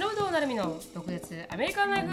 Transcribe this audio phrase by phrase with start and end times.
[0.00, 2.08] 忍と成美の独舌アメリカンライ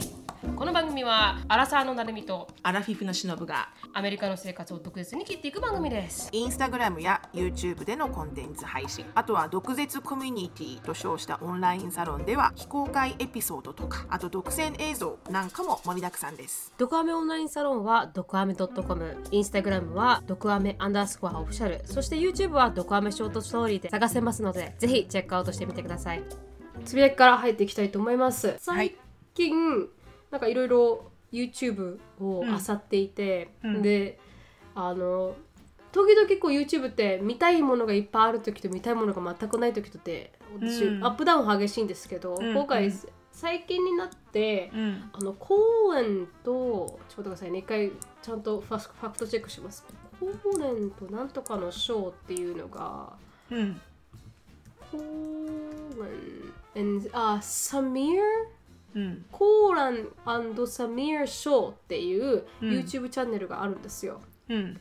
[0.00, 0.15] フ
[0.56, 6.30] この番組はアラサーの成美とアラフィフのしのぶがアメリカの生活を独舌に切っていく番組です。
[6.32, 16.72] インスタグラムや YouTube でのコンテンツ配信あとは毒舌コミュニティと称したオンラインサロンでは非公開エピソードとかあと独占映像なんかも盛りだくさんです。
[16.78, 21.82] ドクアメオンラインサロンはドクアメ .com インスタグラムはドクアメアンダースコアオフィシャル。
[21.84, 26.22] そして YouTube はドクアメショートストーリーで探せますのでぜひチェックアウトしてみてください。
[26.86, 28.46] つぶやきから入っていきたいと思います。
[28.46, 28.58] はい。
[28.58, 28.96] 最
[29.34, 29.90] 近
[30.30, 33.82] なんかいろいろ YouTube を漁っていて、うん。
[33.82, 34.18] で
[34.74, 35.34] あの
[35.92, 41.04] 時々こう YouTube って見たいものがいっぱいある時と見たいものが全くない時とって私、うん。
[41.04, 42.52] アップダウン激しいんですけど、うん。
[42.52, 43.00] 今回、うん。
[43.32, 45.10] 最近になって、うん。
[45.12, 47.58] あの公園とちょっと待ってくださいね。
[47.60, 49.84] 一回ちゃんとファスファクトチェックします。
[50.20, 50.28] 公
[50.62, 53.12] 園となんとかのショーっていうのが
[53.50, 53.80] うん。
[54.90, 54.98] 公
[56.74, 58.16] 園 and あサミー
[58.96, 59.24] うん。
[59.30, 60.08] コーラン
[60.66, 62.70] サミーショーっていううん。
[62.70, 64.20] YouTube チャンネルがあるんですよ。
[64.48, 64.80] うん。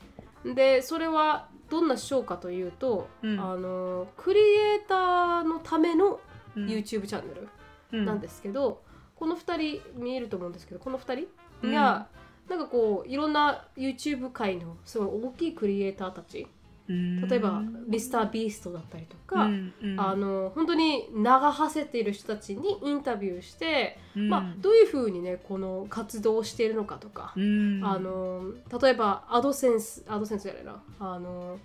[0.55, 3.39] でそれはどんなショーかというと、うん。
[3.39, 6.19] あのクリエイターのための
[6.55, 6.65] うん。
[6.65, 7.47] YouTube チャンネル
[7.91, 8.05] うん。
[8.05, 8.81] なんですけど、
[9.15, 11.27] この2人見えると思うんですけどこの2
[11.61, 12.07] 人が、
[12.49, 16.49] なんかこういろんな YouTube 界のすごい大きいクリエイターたちうん
[16.87, 19.99] 例えばミスタービーストだったりとか、うんうん。
[19.99, 24.29] あの本当に長はせている人たちにインタビューして、うん。
[24.29, 27.81] まあ、どういうふうにねこの活動をしているのかとか、うん。
[27.83, 30.83] あの例えばアドセンスアドセンスじゃないな。
[30.99, 31.57] あの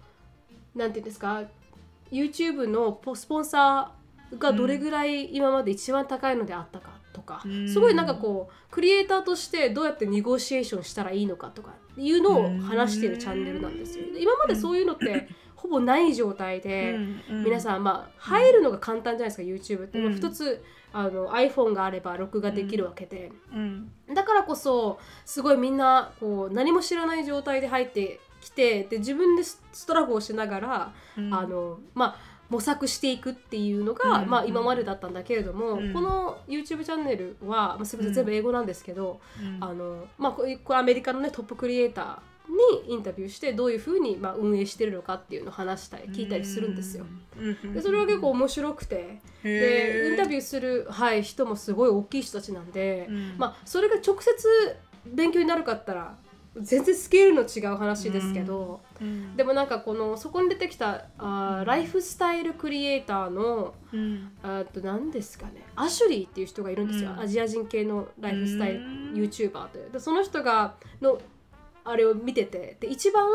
[0.75, 1.43] なんていうんですか
[2.11, 7.69] YouTube のポスポンサーがどれぐらい今まで一番高いのであったかとか、うん。
[7.69, 14.13] すごいなんかこうクリエイターとしてどうやってネゴシエーションしたらいいのかとかいうのを話しているチャンネルなんですよ。
[14.13, 16.97] で今までそういうのってほぼない状態で、
[17.29, 20.17] 皆んさんまあ入るのが簡単じゃないですか YouTube って、うん。
[20.17, 23.93] 一つあの iPhone があれば録画できるわけで、うん。
[24.15, 31.35] だからこそすごいみんなこう何も知らない状態で入ってきてで自分でスストラグをしながら、うん。
[31.35, 35.93] あのまあ模索していくっていうのが、うんまあ、今までだったんだけれども、うん。
[35.93, 39.65] この YouTube チャンネルは、まあ、全て全部英語なんですけど、うん。
[39.65, 47.07] あのまあ、これアメリカの、ね、トップクリエイターにインタビューしてどういうふうに、まあ、運営してるのかっていうのを話したり聞いたりするんですよ。
[47.39, 47.75] うん。
[47.75, 53.35] でそれは結構面白くてでインタビューする、はい、人もすごい大きい人たちなんで、うん。
[53.39, 56.17] まあ、それが直接勉強になるかったら
[56.57, 59.37] 全然スケールの違う話ですけど、うん。
[59.37, 64.33] でもなんかこのそこに出てきたあーライフスタイルクリエイターのうん。
[64.43, 67.21] あと何ですかねアシュリーっていう人がいるんですよ、うん。
[67.21, 69.13] アジア人系のライフスタイルうん。
[69.15, 69.91] YouTuber という。
[69.93, 71.19] でその人がの
[71.85, 73.27] あれを見ててで一番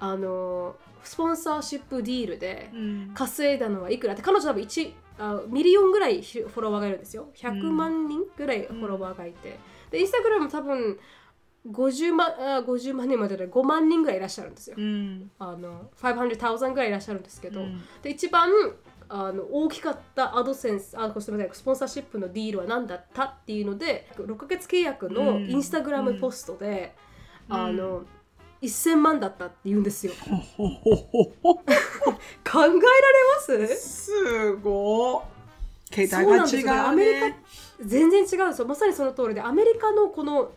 [0.00, 3.10] あの sponsorship deal でうん。
[3.14, 4.14] 稼いだのはいくら？
[4.14, 7.28] って彼女多分1あ million ぐらいフォロワーがいるんですよ。
[7.36, 9.58] 100万人ぐらいフォロワーがいて、
[9.90, 10.98] でインスタグラム多分
[11.70, 15.30] 50万あ50万人までで5万人ぐらいいらっしゃるんですよ、うん。
[15.38, 17.82] あの500,000ぐらいいらっしゃるんですけど、うん。
[18.02, 18.50] で一番
[19.08, 25.50] あの大きかったアドセンスあすみません sponsorship の deal は何だったっていうので6ヶ月契約のうん。
[25.50, 26.94] インスタグラム post で、
[27.48, 27.56] うん。
[27.56, 28.02] あの
[28.62, 30.12] 1000万だったって言うんですよ。
[30.22, 30.64] 考
[32.54, 32.78] えられ
[33.34, 33.76] ます？
[33.76, 35.36] すごい。
[35.90, 36.72] 桁そうが違なんですよ。
[36.72, 37.42] うアメリカね
[37.80, 38.66] 全然違うんですよ。
[38.66, 40.52] まさにその通りでアメリカのこの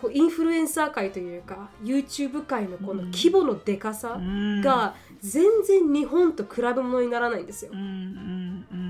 [0.00, 4.60] こうインフルエンサー界というか YouTube 界のこの規模のでかさうん。
[4.60, 7.72] が全然日本と比べ物にならないんですよ。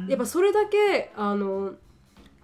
[0.09, 1.75] やっぱそれだけあの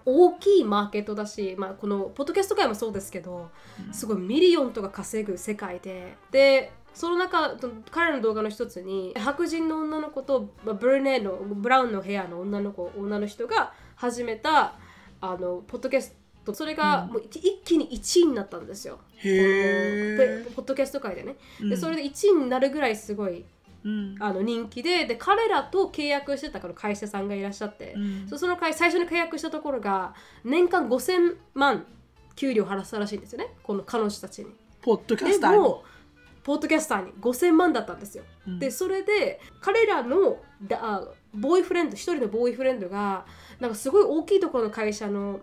[0.05, 3.51] 大きいマーケットだし、まあ、このポッドキャスト界もそうですけど
[3.91, 7.57] すごい million とか稼ぐ世界ででその中
[7.91, 14.75] 彼らの動画の一つに白人の女の子とまあ brunette のブラウンのヘアの女の子女の人が始めた
[15.21, 16.17] あのポッドキャスト
[16.55, 19.01] それがもう一一気に1位になったんですよ。
[19.17, 21.37] へえポポッドキャスト界でね。
[21.61, 21.71] うん。
[21.71, 23.45] でそれで1位になるぐらいすごい
[23.85, 24.17] うん。
[24.21, 28.29] あの人気でで彼らと契約してたこの会社さんがいらっしゃって、うん。
[28.29, 30.15] そその会最初に契約したところが
[30.45, 31.87] 年間5000万
[32.35, 33.55] 給料払ったらしいんですよね。
[33.63, 34.51] この彼女たちに。
[34.83, 35.59] ポッドキャでスターに？
[35.59, 35.85] も
[36.45, 38.25] ポッドキャスターに5000万だったんですよ。
[38.47, 38.59] うん。
[38.59, 40.39] でそれで彼らの
[41.35, 43.27] ボーイフレンド一人のボーイフレンドが
[43.59, 45.41] なんかすごい大きいところの会社の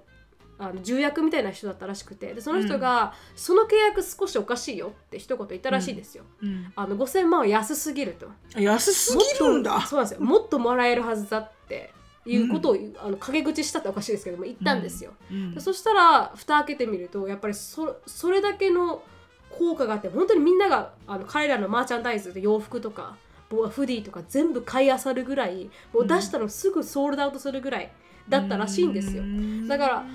[0.64, 6.24] あの重役みたいな人だったらしくてでその人が、その契約少しおかしいよって一言言ったらしいですよ。
[6.42, 6.72] うん。
[6.76, 8.28] あの5000万は安すぎると。
[8.60, 9.82] 安すぎるんだ。
[9.82, 10.26] そうなんですよ。
[10.26, 11.92] もっともらえるはずだって
[12.26, 15.54] いうことを、あの陰口したっておかしいですけども言ったんですよ、うん。
[15.54, 19.04] でそしたら蓋開けてみるとやっぱりそそれだけの
[19.50, 23.18] 効果があって本当にみんながあの彼らのマーチャンダイズで洋服とか
[23.50, 27.92] ボフディとか全部買い漁るぐらいもう出したのすぐソールドアウトするぐらい
[28.28, 29.24] だったらしいんですよ。
[29.68, 30.06] だから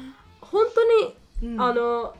[0.50, 1.61] 本当に、うん。
[1.61, 2.15] あの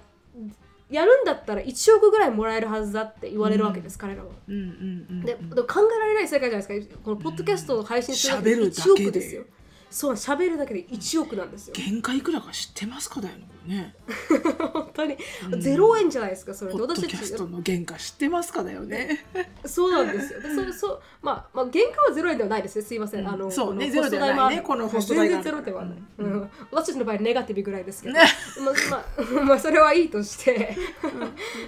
[0.91, 4.31] やるんだったら1億ぐらいもらえるはずだって言われるわけです、彼らは。
[4.49, 6.97] うんうんうんで考えられない世界じゃないですか。
[7.05, 9.09] このポッドキャストを配信するだけで喋るだ1けで。
[9.09, 9.45] 億ですよ
[9.91, 11.75] そう喋るだけで1億なんですよ。
[11.75, 13.95] 限界いくらか知ってますかだよね
[14.73, 15.17] 本当に、
[15.51, 15.61] うん。
[15.61, 16.73] 0円じゃないですかそれ。
[16.73, 19.25] ポッド私たちキャストの原価知ってますかだよね。
[19.65, 20.41] そうなんですよ。
[20.41, 22.83] でそそうまあまあ原価は0円ではないですね。
[22.83, 23.29] すいません、うん。
[23.29, 25.37] あのそうねゼロではないねこのホスト代が。
[25.37, 26.33] ある全然ゼロではない、うん。
[26.33, 26.51] うん。
[26.71, 28.21] 私たちの場合ネガティブぐらいですけど、ね。
[28.61, 28.75] まあ
[29.35, 30.77] まあまあそれはいいとして。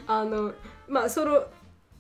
[0.06, 0.52] あの
[0.88, 1.46] まあその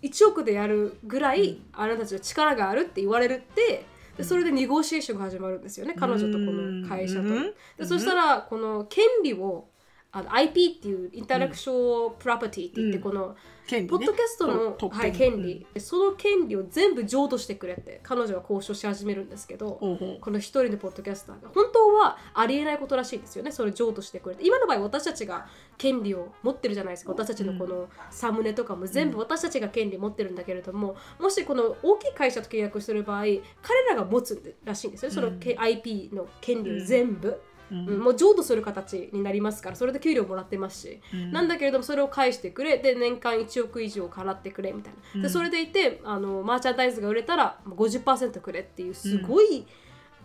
[0.02, 3.84] 1億でやるぐらいあなたたちは力があるって言われるって
[4.20, 5.94] でそれでネゴシエーションが始まるんですよね。
[5.98, 7.20] 彼女とこの会社と。
[7.22, 7.54] うん。
[7.78, 9.69] でそしたらこの権利を
[10.12, 13.02] あの IP っていうインタラクションプロパティって言ってうん。
[13.02, 13.36] この
[13.70, 13.84] ね。
[13.84, 15.12] ポッドキャストの、はい、特権。
[15.12, 20.18] 権利、その権利を全部譲渡してくれって彼女は交渉し始めるんですけど、ほうほう。
[20.20, 23.52] この一人のポッドキャスターが本当はありえないことらしいんですよね。
[23.52, 24.46] それ譲渡してくれて。
[24.46, 25.46] 今の場合私たちが
[25.78, 27.12] 権利を持ってるじゃないですか。
[27.12, 33.22] 私たちのこのサムネとかも全部私たちが権利持ってるんだけれどももしこの大きい会社と契約する場合
[33.62, 38.00] 彼らが持つらしいんですよそのけ IP の権利を全部、うんうん。
[38.00, 41.32] もう譲渡する形になりますからそれで給料もらってますし、うん。
[41.32, 49.66] なんだけれどもそれを返してくれで年間1億以上払ってくれみたいな、でそれでいてあの merchandise が売れたら50%くれっていうすごい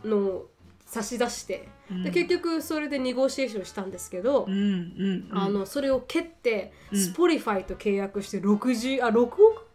[0.04, 0.50] のを
[0.86, 1.68] 差し出して、
[2.04, 5.38] で結局それでネゴシエーションしたんですけど、うんうんうん。
[5.38, 7.00] あのそれを蹴って、うん。
[7.00, 9.68] Spotify と契約して60あ6億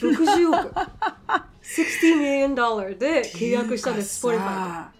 [0.00, 0.74] ？60億。
[1.62, 4.95] 60 million dollar で契約したんです Spotify さと。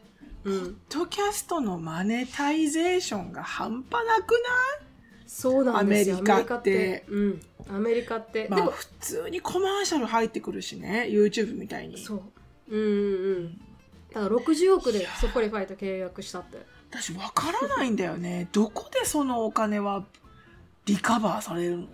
[0.46, 0.60] うん。
[0.60, 4.36] ポッドキャストの monetization が半端なく
[5.26, 6.18] そうなんですよ。
[6.18, 7.04] アメリカって。
[7.08, 7.42] うん。
[7.68, 11.98] アメリカって、でも普通にコマーシャル入ってくるしね YouTube みたいに。
[11.98, 12.22] そう。
[12.68, 13.58] うんうんうん。
[14.14, 16.64] だから60億で Spotify と契約したって。
[16.90, 18.48] 私わからないんだよね。
[18.52, 20.04] どこでそのお金は
[20.86, 21.88] リカバーされるの？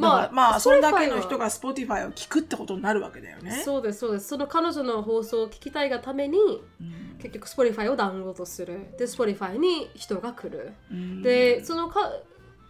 [0.00, 3.62] まあまあそんだけの人がが Spotify を聞くってことになるわけだよね。
[3.64, 4.28] そうですそうです。
[4.28, 6.38] その彼女の放送を聞きたいがために
[6.80, 7.18] うん。
[7.18, 8.94] 結局 Spotify をダウンロードする。
[8.98, 10.72] で Spotify に人が来る。
[10.90, 11.22] うん。
[11.22, 12.12] でそのか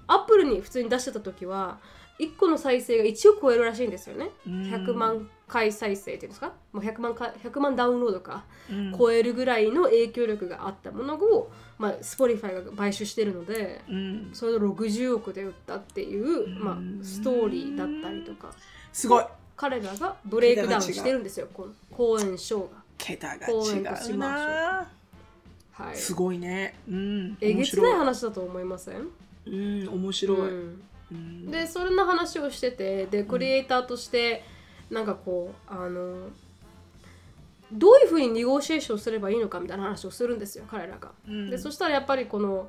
[0.06, 1.79] アップルに普通に出してた時は
[2.21, 4.31] 1個の再生が1億超えるらしいんですよね。
[4.47, 4.63] うん。
[4.63, 6.53] 100万回再生っていうんですか？
[6.73, 8.95] もう100万か100万ダウンロードかうん。
[8.97, 14.31] 超えるぐらいの影響力があったものを、まあ、Spotify が買収してるのでうん。
[14.33, 17.01] それを60億で売ったっていう、まうん。
[17.01, 18.53] あ、ストーリーだったりとか。
[18.93, 19.25] すごい。
[19.57, 22.69] 彼らがブレイクダウンしてるんですよこの講演ショーが。
[22.97, 23.65] 桁が違う
[23.97, 24.91] しまな
[25.73, 26.75] はい、すごいね。
[26.89, 27.37] うん。
[27.41, 29.09] えげつない話だと思いません、
[29.47, 30.83] うん面白い、うんうん
[31.51, 34.45] でそんな話をしててでクリエイターとして
[34.91, 36.29] なんかこうあの
[37.73, 41.12] どういうふうにネゴシエーションすればいいのかみたいな話をするんですよ彼らが。
[41.29, 42.69] うんでそしたらやっぱりこの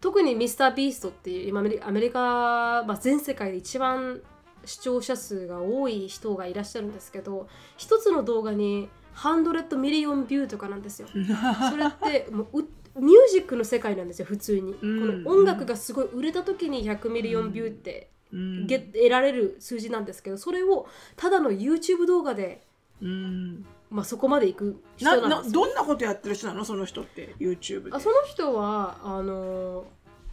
[0.00, 4.20] 特にミスタービーストっていう今アメリカ、まあ、全世界で一番
[4.64, 11.08] 視聴者数が多い人がいらっしゃるんですけど一つの動画に100ミリオンビューとかなんですよ。
[11.70, 15.24] それってもううミュージックの世界なんですよ普通に、うん。
[15.24, 18.66] この音楽がすごい売れた時に100ミリオンビューってうん。
[18.66, 22.62] ゲ得られる数字なんですけどそれをただの YouTube 動画で、
[23.00, 23.64] うん。
[23.90, 26.64] まあ、そこまでいく人ななんですどんなことやってる人なの？
[26.64, 27.96] その人って YouTube で。
[27.96, 29.84] あその人はあの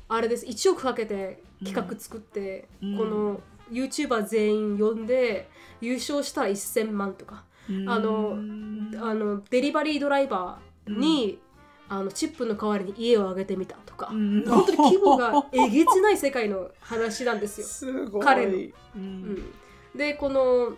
[0.10, 0.46] あれです。
[0.46, 2.98] 1億かけて企画作って、うん。
[2.98, 3.41] この
[3.72, 5.50] YouTuber 全員呼んで
[5.81, 7.89] 優勝したら1000万とか、うん。
[7.89, 8.38] あの
[9.01, 11.39] あのデリバリードライバーに、
[11.89, 14.44] あのチップの代わりに家をあげてみたとか、うん。
[14.46, 17.67] 本当に規模がえげつない世界の話なんですよ。
[17.67, 18.53] す彼の。
[18.53, 19.01] ううん。
[19.03, 19.53] ん、
[19.96, 20.74] でこの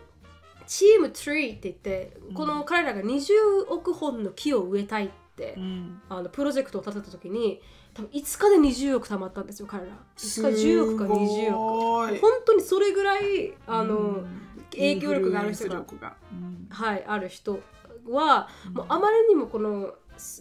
[0.68, 6.01] チームトリーって言ってこの彼らが20億本の木を植えたいって、うん。
[6.10, 7.62] あのプロジェクトを立てた時に
[7.94, 9.92] 多分5日で20億貯まったんですよ彼ら。
[10.18, 14.24] 5日10億か20億億本当にそれぐらいあの、
[14.72, 15.78] 影響力がある人が。
[16.32, 16.68] うん。
[16.70, 17.60] はいある人
[18.08, 19.94] は、もうあまりにもこの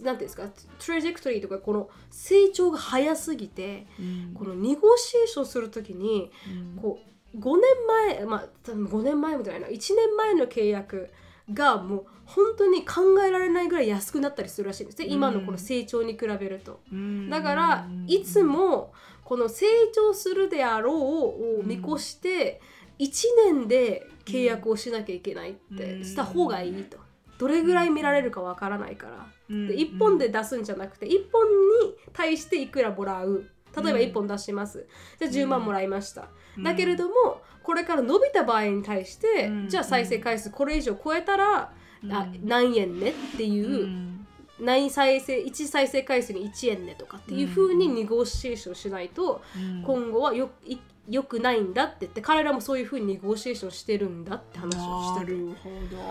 [0.03, 0.49] なんていうんですか
[0.85, 4.35] トラジェクトリーとかこの成長が早すぎてうん。
[4.35, 6.31] このネゴシエーションするときに
[6.77, 6.83] うん。
[6.83, 6.99] こ
[7.35, 11.11] う5年前まあ多分5年前みたいな1年前の契約
[11.53, 16.81] がもう本当に考えられないぐらい安くなったりするらしいんですね、今のこの成長に比べると。
[16.93, 17.31] うん。
[17.31, 18.93] だからいつも
[19.25, 22.61] この成長するであろうを見越して
[22.99, 23.11] 1
[23.53, 26.99] 年で契約をしなきゃいけないってした方がいいと。
[27.39, 29.27] どれぐらい見られるかわからないから。
[29.49, 29.69] うん。
[29.69, 33.49] で1本で出すんじゃなくて1本に対していくらもらう。
[33.77, 34.87] 例えば1本出します。
[35.19, 36.29] じゃあ10万もらいました、
[36.59, 39.69] だけれどもこれから伸びた場合に対して、うん。
[39.69, 41.73] じゃあ再生回数これ以上超えたら、
[42.11, 44.27] あ何円ねっていう、うん。
[44.59, 49.83] 何再生1再生回数に1円ねとかっていうふうにネゴシエーションしないと、うん。
[49.83, 50.79] 今後はよい
[51.09, 55.49] 良くないんだって言って彼らもそういうふうにネゴシエーションしてるんだって話をしてる。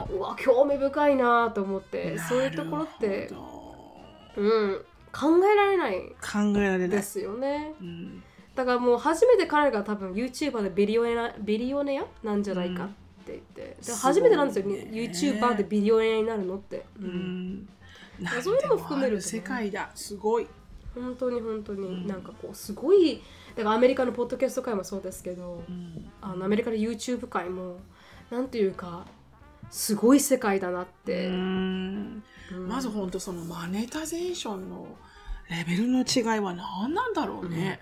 [0.10, 3.32] うわ興味深いなと思ってそういうところって
[4.36, 6.90] うん考えられないど考えられない。
[6.90, 7.74] ですよね。
[7.80, 8.24] うん。
[8.56, 12.88] だからもう初めて彼が多分 YouTuber でビリオネアビリオネアなんじゃないかっ
[13.24, 14.90] て言って、で初めてなんですよ、ね。
[14.92, 17.10] YouTuber でビリオネアになるのって、ううん。
[17.54, 17.70] ん
[18.20, 19.22] なんそういうのも含めるとね。
[19.22, 19.92] 世界だ。
[19.94, 20.48] すごい。
[20.96, 22.08] 本当に本当に、うん。
[22.08, 23.22] なんかこうすごい
[23.58, 26.12] だからアメリカのポッドキャスト界もそうですけど、うん。
[26.22, 27.78] あのアメリカの YouTube 界も
[28.30, 29.06] なんていうか
[29.72, 32.24] すごい世界だなって、うん。
[32.54, 32.68] うん。
[32.68, 34.88] まず本当そのマネタゼーションの
[35.50, 37.82] レベルの違いは何なんだろうね。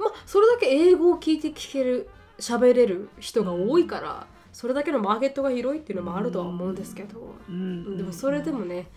[0.00, 2.10] まあそれだけ英語を聞いて聞ける
[2.40, 7.96] 喋れる人が多いから、それだけのマーケットが広いっていうのもあるとは思うんですけど、うん。
[7.96, 8.88] でもそれでもね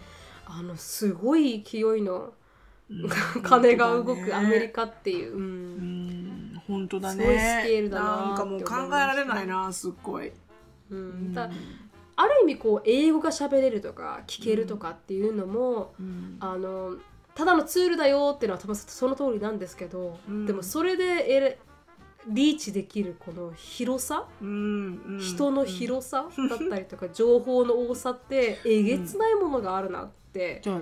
[0.47, 2.31] あのすごい勢いのうん
[3.43, 4.85] 金が動くアメリカ。
[4.85, 7.23] カっていう、う本当だね。
[7.23, 10.31] すごいスケールだななんかもう考えられないなすっごい。
[10.91, 11.33] うん。
[11.33, 11.49] だ
[12.17, 16.37] ある意味こう英語が喋れるとか聞けるとかっていうのも、うん。
[16.39, 16.97] あの
[17.33, 20.45] ただのツールだよっていうのは多分その通りなんですけど、うん。
[20.45, 21.59] でもそれで
[22.27, 25.19] リーチできるこの広さ、うんうん。
[25.19, 30.81] 人の広さだったりとか情報の多さってえげつないものがあるなってじゃあ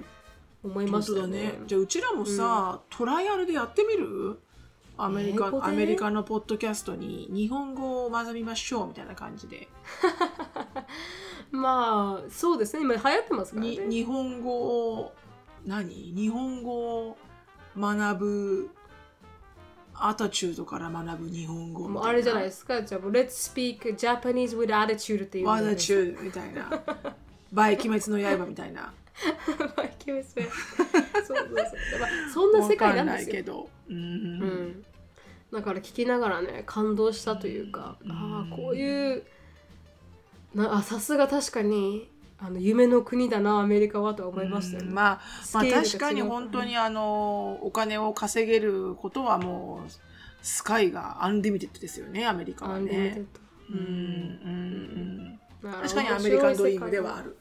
[0.64, 1.60] 思いましたよ本当だね。
[1.68, 4.40] じゃあうちらもさ、トライアルでやってみる？
[4.96, 9.68] アメリカアメリカのポッドキャストに日本語を学びましょうみたいな感じで。
[11.52, 12.84] まあそうですね。
[12.84, 13.78] 今流行ってますからね。
[13.78, 13.98] に。
[13.98, 14.52] 日本語
[14.94, 15.14] を
[15.66, 16.14] 何？
[16.16, 17.18] 日本語を
[17.76, 18.70] 学ぶ
[19.96, 22.02] アタチュードから学ぶ日本語みたいな。
[22.02, 22.82] もうあれじゃないですか。
[22.84, 26.70] じゃあもう Let's speak Japanese with attitude っていうアタチュードみたいな。
[27.52, 28.94] by 鬼滅の刃みたいな
[29.76, 30.34] by キュース。
[30.34, 30.46] そう
[31.26, 31.56] そうそう。
[32.00, 33.36] まあそんな世界なんですよ。
[33.38, 33.70] わかんないけど。
[33.90, 33.96] うん。
[33.96, 34.86] うん、
[35.52, 38.12] だから聞きながらね感動したというか、うん。
[38.12, 39.24] ああこういう
[40.56, 44.96] なあさすが確かにあの夢の国だなアメリカはとは思いましたよね、うん。
[44.96, 45.22] まあ、
[45.54, 49.92] まあ確かに本当にあのお金を稼げることはもう
[50.42, 53.26] sky が unlimited ですよねアメリカはね。
[53.70, 53.76] ド。
[53.76, 53.80] うん。
[53.80, 55.40] うん。
[55.64, 55.72] うん。
[55.72, 57.38] だら確かにアメリカンドリームではある。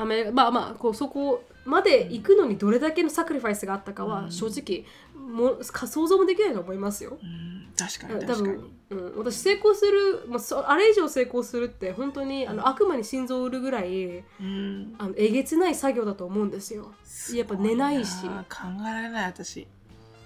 [0.00, 7.18] アメリカまあまあこうそこまで行くのにどれだけのサクリファイスがあったかは正直もうか想像もできないと思いますよ。
[7.22, 9.14] うん確かに多確かに分、。
[9.14, 16.92] うん、私成功する、まあ、そあれ以上成功するって本当にあの悪魔に心臓を売るぐらいうんあのえげつない作業だと思うんですよ。
[17.34, 19.66] やっぱ寝ないし考えられない私。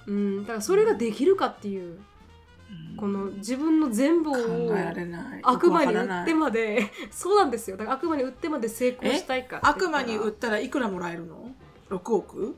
[0.07, 2.05] うん、だからそれができるかっていううん
[2.97, 4.75] この自分の全部考を。
[5.43, 7.77] 悪魔に売ってまで そうなんですよ。
[7.77, 11.51] だから悪魔に売ってまで成功したいか悪魔に売ったらいくらもらえるの
[11.91, 12.57] ?6 億？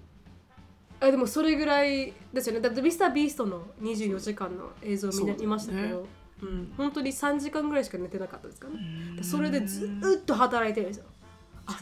[1.01, 2.61] あでもそれぐらいですよね。
[2.61, 6.07] だってミスタービーストの24時間の映像を見,、見ましたけど、
[6.43, 8.81] うん、本当に3時間ぐらいしか寝てなかったですからね。
[9.19, 9.25] うん。
[9.25, 11.05] それでずっと働いてるんですよ。
[11.16, 11.16] 朝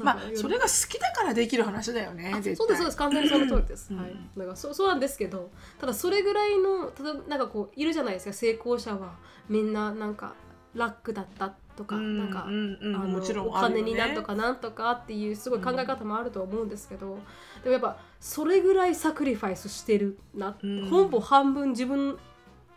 [0.02, 2.96] まあそれが好きだからできる話だよねそうですそうです。
[2.96, 4.00] 完全にその通りです、うん。
[4.00, 8.32] はい、だからそそうなんですけどただそれぐらいのただなんかこういるじゃないですか。
[8.32, 9.14] 成功者は
[9.48, 10.34] みんななんか
[10.74, 17.18] ラックだったとか、うんなんか、あのもちろんお金になんとかなんとかっていうすごい考え方もあると思うんですけど、
[17.62, 22.16] でもやっぱそれぐらいサクリファイスしてるな、うんほぼ半分自分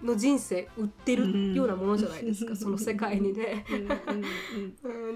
[0.04, 1.54] の人生売ってうん。
[1.54, 3.66] るようなものじゃないですか、その世界にね。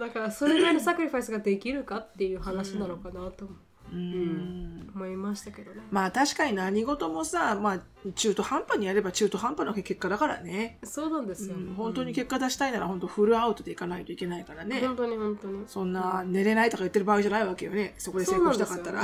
[0.05, 3.49] うんうんうんうん、だからそれぐらいのサクリファイスができるかっていう話なのかなと
[3.91, 4.89] うん。
[4.95, 5.81] 思いましたけどね。
[5.91, 11.55] まあ確かに何事もさ、まあ、中途半端にやれば中途半端な結果だからね、そうなんですよ。
[11.55, 15.63] うん本当に結果出したいなら本当フルアウトでいかないといけないからね、本当に本当に。
[15.67, 17.95] そんな寝れないとか言ってる場合じゃないわけよね。
[17.97, 19.03] そこで成功したかったら。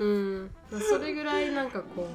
[0.00, 0.50] うん、
[0.88, 2.08] それぐらいなんかこ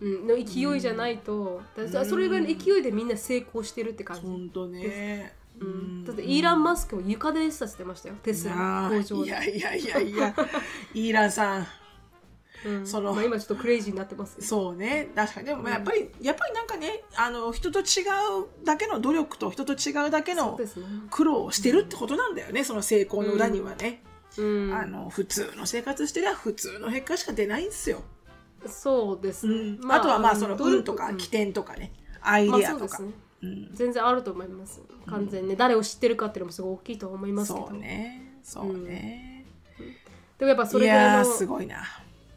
[0.00, 4.22] う、うん、の勢いじゃないと、だからそれぐらいの勢いでみんな成功してるって感じ。
[4.22, 9.28] 本当ね、うん、だってイーラン・マスクも床でさせてましたよ、テスラ工場で。
[9.28, 10.34] いやいやいやいや。
[10.94, 11.66] イーランさん。
[12.66, 12.86] うん。
[12.86, 14.48] そのまあ、今ちょっとクレイジーになってますけど。
[14.48, 15.10] そうね。
[15.14, 15.46] 確かに。
[15.46, 17.84] でもまあやっぱり、やっぱりなんかねあの人と違う
[18.64, 20.58] だけの努力と人と違うだけの。
[21.10, 24.02] 苦労をしてるってことなんだよね、その成功の裏にはね、
[24.38, 28.02] うん、あの普通の生活してりゃ普通の結果しか出ないんですよ、
[28.66, 29.78] そうですね。
[29.90, 31.16] あとはまあその運とかうん。
[31.18, 33.23] 起点とかね、アイまあデアとか、そうですね。
[33.44, 34.80] うん全然あると思います。
[35.06, 37.68] 完全にね、誰を知ってるかっていうのもすごい大きいと思いますけど。
[37.68, 39.46] そうねそうね、
[40.38, 41.82] でもやっぱそれぐらいのすごいな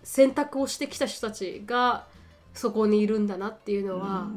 [0.04, 2.08] 選択をしてきた人たちが
[2.54, 4.28] そこにいるんだなっていうのは、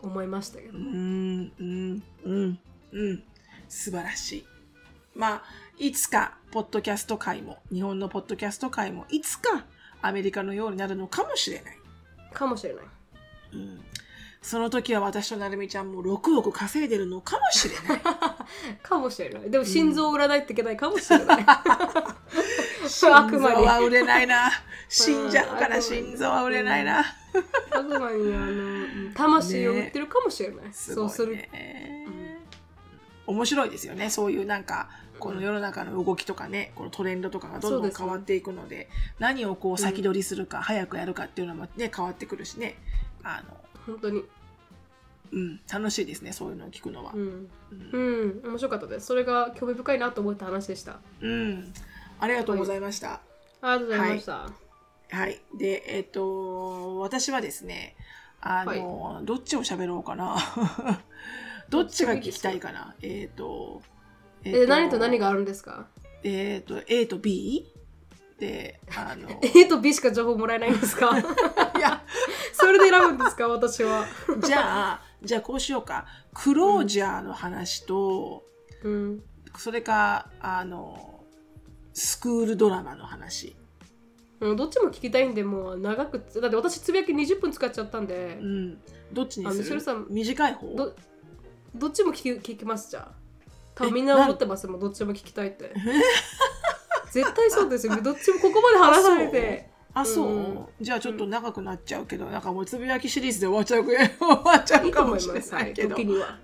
[0.00, 2.58] 思いましたけど、うん、うん、うん、
[2.92, 3.22] うん。
[3.68, 4.46] 素晴らしい。
[5.14, 5.42] まあ、
[5.78, 9.66] いつか、ポッドキャスト界も、日本のポッドキャスト界も、いつか、
[10.00, 11.78] アメリカのようになるのかもしれない。
[12.32, 12.84] かもしれない
[13.52, 13.80] うん。
[14.42, 18.00] その時は私となるみちゃんも6億稼いでるのかもしれない。
[18.82, 21.46] かもしれないでも心臓を売らないといけないかもしれない、
[22.88, 24.50] 心臓は売れないな。
[24.88, 27.04] 死んじゃうから心臓は売れないな。
[27.70, 32.06] 悪魔にあの魂を売ってるかもしれない、すごいそうする、ね。
[33.26, 34.10] 面白いですよね。
[34.10, 38.88] そういうなんか、この世の中の動きとかね、このトレンドとかがどんどん変わっていくので、
[39.20, 42.74] 何をこう先取りするか、早くやるかっていうのもね、変わってくるしね。
[43.22, 44.24] あの、本当に
[45.32, 47.18] うん、楽しいですね、そういうのを聞くのはう。
[47.18, 47.48] ん、
[47.92, 51.72] うん、面白かったですそれが興味深いなと思った話でしたうん。
[52.20, 53.14] ありがとうございました。
[53.14, 53.20] あ
[53.62, 54.50] りがとうございました、
[55.10, 55.40] はい。
[55.58, 57.96] で、えっ、と、私はですね、
[58.40, 60.36] あの、どっちを喋ろうかな。
[61.70, 62.94] どっちが聞きたいかな。
[63.02, 63.82] えっ、と、
[64.44, 65.86] ええ何と何があるんですか？
[66.24, 67.72] えっ、と、A と B?
[68.38, 71.18] で、あの、 A と B しか情報もらえないんですか？
[71.18, 71.22] い
[71.82, 72.02] や、
[72.52, 73.48] それで選ぶんですか？
[73.48, 74.04] 私は、
[74.38, 76.06] じゃあ、じゃあこうしようか。
[76.32, 78.44] クロージャーの話と、
[78.82, 79.22] うん、
[79.58, 81.24] それか、あの、
[81.92, 83.56] スクールドラマの話。
[84.40, 88.38] うんどっちも聞きたいんでもう長くだって私つぶやき20分使っちゃったんで。
[88.40, 88.78] う、ん。
[89.12, 89.54] どっちにする？
[89.54, 90.74] あミシェルさん短い方？
[90.74, 90.96] ど
[91.76, 93.12] どっちも聞き聞きますじゃあ。
[93.74, 95.72] 多分みんな思ってますもんどっちも聞きたいって。
[97.12, 103.96] 絶対そうですよどっちもここまで話されてあ、そう、うんじゃあちょっと長くなっちゃうけど、なんかもうつぶやきシリーズで終わっちゃう、 終
[104.44, 105.90] わっちゃうかもしれないけど。
[105.90, 106.38] 時には、は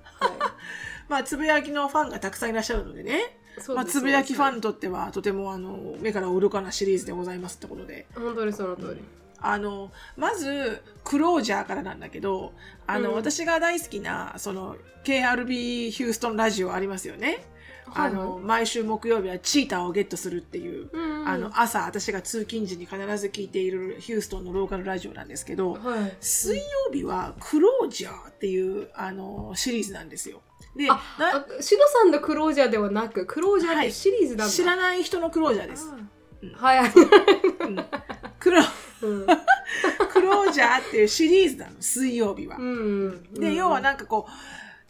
[1.09, 3.39] まあ、つぶやきのファンがたくさんいらっしゃるのでね。
[3.75, 8.07] まあ、つぶやきファンにとっては、とてもあの、目から愚かなシリーズでございますってことで。
[8.15, 9.03] 本当にその通り、
[9.41, 12.53] あの、まず、クロージャーからなんだけど、
[12.87, 17.45] あの、うん私が大好きな、その、KRB ヒューストンラジオありますよね。
[17.95, 21.29] あの、毎週木曜日はチーターをゲットするっていう、うんうん。
[21.29, 26.17] あの、朝、私が通勤時に必ず聞いているヒューストンのローカルラジオなんですけど、はい。
[26.21, 30.43] 水曜日はクロージャーっていう、あの、シリーズなんですよ。
[30.77, 30.85] で、
[31.61, 35.89] シノさんのクロージャーではなくクロージャーってシリーズなんだ、知らない人のクロージャーです。
[36.43, 36.55] うん。
[36.55, 37.87] あはいはい、うん。
[38.39, 38.63] クロ、
[39.03, 39.27] うん。
[40.13, 42.57] クロージャーっていうシリーズなの、水曜日は。
[42.59, 44.33] うん、で、要はなんかこう、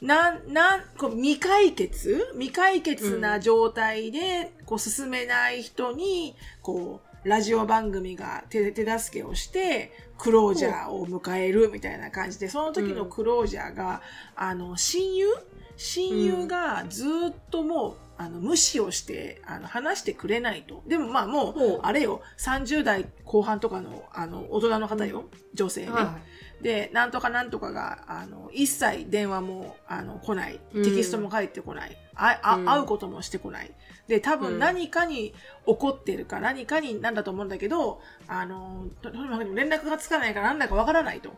[0.00, 2.28] なん、なん、こう未解決？
[2.34, 14.02] 未解決な状態で、こう進めない人に、こう、ラジオ番組が手手助けをして、クロージャーを迎えるみたいな感じで、その時のクロージャーが、
[14.36, 15.28] あの、親友？
[15.76, 20.82] 親友がずっともう、あの、無視をして、あの、話してくれないと。
[20.88, 21.68] でもまあもほう。
[21.76, 25.92] う、あれよ、30代後半とかの、あの、大人の方よ、女性ね。
[25.92, 26.18] は
[26.62, 30.60] で、なんとかなんとかが、あの、一切電話も、あの、来ない。
[30.74, 31.96] うんテキストも返ってこない。
[32.16, 33.70] あ、あ、うん会うこともしてこない。
[34.08, 35.34] で、多うん分何かに
[35.66, 41.30] 怒ってるか、何かになんだと思うんだけど、あの、ととにかく連絡がつかないからなんだかわからないと。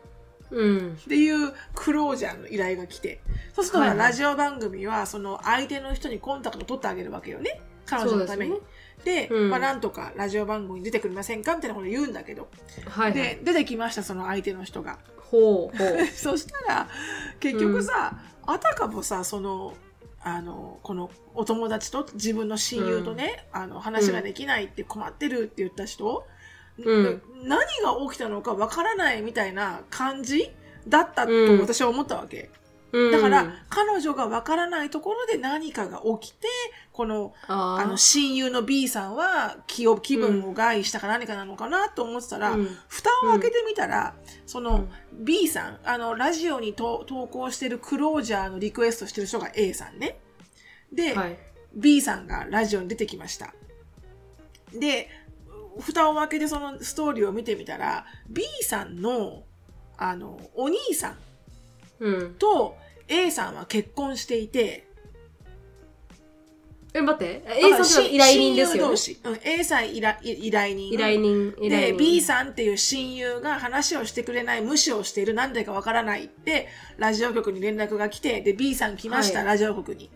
[0.51, 3.21] い、うんっていうクロージャーの依頼が来て。
[3.53, 7.61] そうすると、ラジオ番組は、その相手の人にコンタクトを取ってあげるわけよね。
[7.85, 8.59] 彼女のために。
[9.29, 9.49] そうん。
[9.49, 12.47] まあ、なんとかラジオ番組に出てくれませんかみたいなこと言うんだけど。
[12.87, 13.13] はいはい。
[13.13, 14.99] で、出てきました、その相手の人が。
[15.31, 16.05] ほうほう。
[16.13, 16.89] そしたら
[17.39, 19.75] 結局さ、あたかもさその
[20.23, 26.27] あのこのお友達と自分の親友とね、あの話ができないって困ってるって言った人、
[26.77, 27.21] うん。
[27.43, 30.51] 何が起きたのかわからないみたいな感じ
[30.87, 31.59] だったとうん。
[31.61, 32.49] 私は思ったわけ。
[32.91, 33.11] うん。
[33.11, 36.47] だから、彼女がわからないところで何かが起きて、
[36.93, 42.67] この、あの、親友の B さんは気を、気分を害したか何かなのかなと思ってたら、うん。
[42.87, 44.13] 蓋を開けてみたら、
[44.45, 50.19] その、うん B さん、あの、ラジオにと投稿してるクロージャーのリクエストしてる人が A さんね。
[50.91, 51.37] で、はい。
[51.73, 53.53] B さんがラジオに出てきました。
[54.73, 55.09] で、
[55.79, 59.43] 蓋を開けてそのストーリーを見てみたら、B さんの、
[59.97, 61.17] あの、お兄さん。
[62.39, 62.77] と
[63.07, 64.87] A さんは結婚していて、
[66.93, 68.95] え待って A さんの依頼人ですよ、ね？
[69.23, 70.91] うん、A さん依頼依頼人。
[70.91, 80.11] 依頼人で、人 B さんっていう親友が話をしてくれない、無視をしている、なんでかわからないって、ラジオ局に連絡が来て、で、B さん来ました、はいラジオ局に。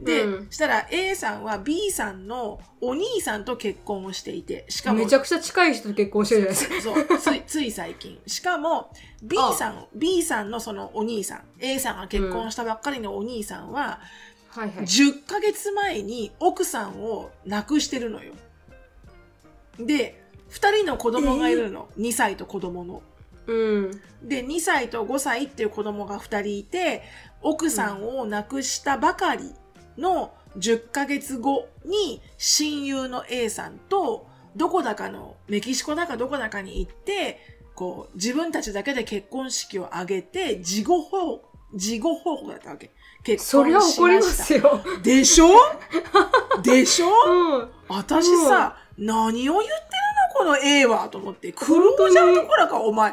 [0.00, 8.18] で、うんしたら A さんは B さんのお兄さんと結婚をしていて、しかも、めちゃくちゃ近い人と結婚してるじゃないですかそう、つい、 つい最近。
[8.26, 8.90] しかも、
[9.22, 14.00] B さん、B さんのそのお兄さん、A さんが結婚したばっかりのお兄さんは、
[14.56, 18.32] はいはい10ヶ月前に奥さんを亡くしてるのよ。
[19.78, 21.88] で、2人の子供がいるの。
[21.98, 23.02] 2歳と子供の。
[23.46, 23.90] うん
[24.22, 27.02] で、2歳と5歳っていう子供が2人いて、
[27.42, 29.54] 奥さんを亡くしたばかり
[29.98, 37.40] の10ヶ月後に親友の A さんとどこだかのメキシコだかどこだかに行って、
[37.74, 41.42] こう自分たちだけで結婚式を挙げて、事後報、
[41.74, 42.90] 事後報告だったわけ。
[43.26, 44.44] 結そりゃ婚し怒りまました。
[44.44, 44.80] すよ。
[45.02, 45.48] でしょ？
[46.62, 47.06] でしょ？
[47.08, 47.68] うん。
[47.88, 50.38] 私さ、何を言ってるの？
[50.38, 51.50] この A はと思って。
[51.52, 53.12] 苦労じゃんどころか、お前。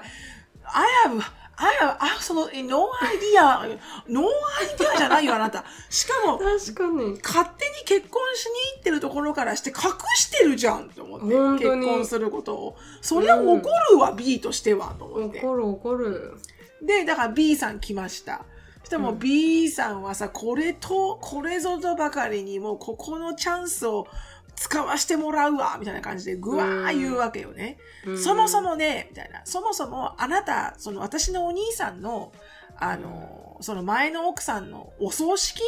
[0.65, 1.21] I have,
[1.55, 3.79] I have absolutely no idea.
[4.07, 5.63] No idea じゃないよ、あなた。
[5.89, 7.19] しかも、確かに。
[7.23, 9.75] 勝手に結婚しに行ってるところからして隠
[10.15, 11.25] してるじゃんと思って。
[11.65, 12.77] 結婚することを。
[13.01, 15.39] そりゃ怒るわ、B としては、と思って。
[15.39, 16.37] 怒る怒る。
[16.81, 18.45] で、だから B さん来ました。
[18.83, 24.07] そしたらもう B さんはさ、これと、これぞとばかりにもうここのチャンスを
[24.55, 27.77] 使わしてもらうわ、みたいな感じでぐわー言うわけよね。
[28.05, 28.61] うんそもそ。
[28.61, 29.41] もね、みたいな。
[29.45, 32.31] そもそもあなた、その私のお兄さんの、
[32.77, 35.61] あの、その前の奥さんのお葬式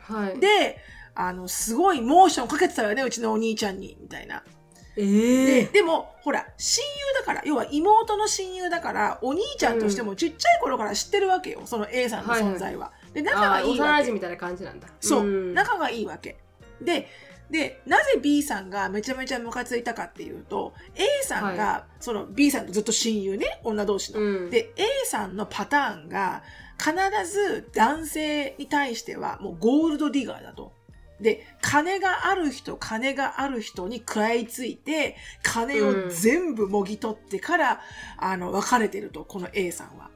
[0.00, 0.40] はい。
[0.40, 0.78] で、
[1.14, 4.44] あの、すごいモーションかけてたよね、うちのお兄ちゃんに、みたいな。
[4.98, 12.92] えで、えでも、ほら、親友だから、要は妹の親友だから、お兄ちゃんとしてもちっちゃい頃から知ってるわけよ、その A さんの存在は。
[13.14, 14.10] で、仲ああ、がいいわけ。
[14.10, 14.88] みたいな感じなんだ。
[15.00, 16.38] そう、ん仲がいいわけ。
[16.80, 17.08] で、
[17.50, 24.20] で、なぜ B さんがめちゃめちゃムカついたかっていうと、A さんが、はその B さんとずっと親友ね、女同士の。
[24.20, 24.50] うん。
[24.50, 26.42] で、A さんのパターンが、
[26.78, 26.94] 必
[27.30, 30.72] ず男性に対してはもうゴールドディガーだと。
[31.20, 37.80] で、金がある人、金がある人に食らいついて、金を全部もぎ取ってから、
[38.16, 40.10] あの、別れてると、この A さんは。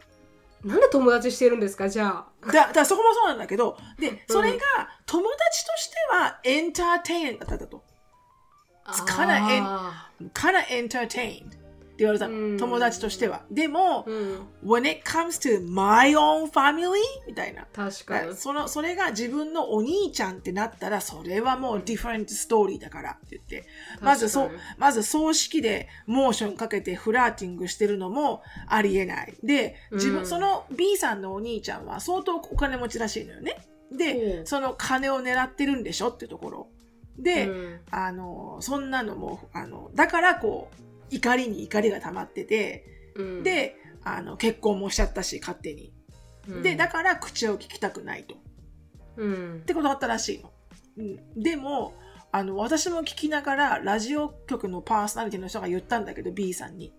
[0.64, 2.52] なんで友達してるんですかじゃあ。
[2.52, 4.58] だ、だそこもそうなんだけど、で、それが
[5.06, 7.82] 友達としてはエンターテインだったと。
[8.84, 11.61] かなりあかなエンターテイン
[11.98, 12.34] 言われたの。
[12.34, 13.42] うん友達としては。
[13.50, 14.70] でもー、うん。
[14.70, 16.92] when it comes to my own family
[17.26, 17.66] みたいな。
[17.72, 18.34] 確かに。
[18.34, 23.66] その、それが自分のお兄ちゃんってなったら、それはもう different story だからって言って。
[24.00, 29.34] まずそうまず葬式でモーションかけてフラーティングしてるのもありえない。
[29.42, 33.56] で、自分、うんその B さんのお兄ちゃんは相当お金持ちらしいのよね。
[33.90, 36.68] で、うんその金を狙ってるんでしょってところ。
[37.18, 45.92] で、うんあの、そんなのも、あの、だからこう、怒りに怒りが溜まってて、うん、で、あの、結婚もしちゃったし、勝手に。
[46.48, 48.34] うんで、だから口を聞きたくないと。
[49.16, 49.64] うんっ。
[49.64, 50.50] てことだったらしいの。
[50.98, 51.94] うん、でも、
[52.32, 56.92] あの、私も聞きながら、ラジオ局のパーソナリティの人が言ったんだけど、B さんに。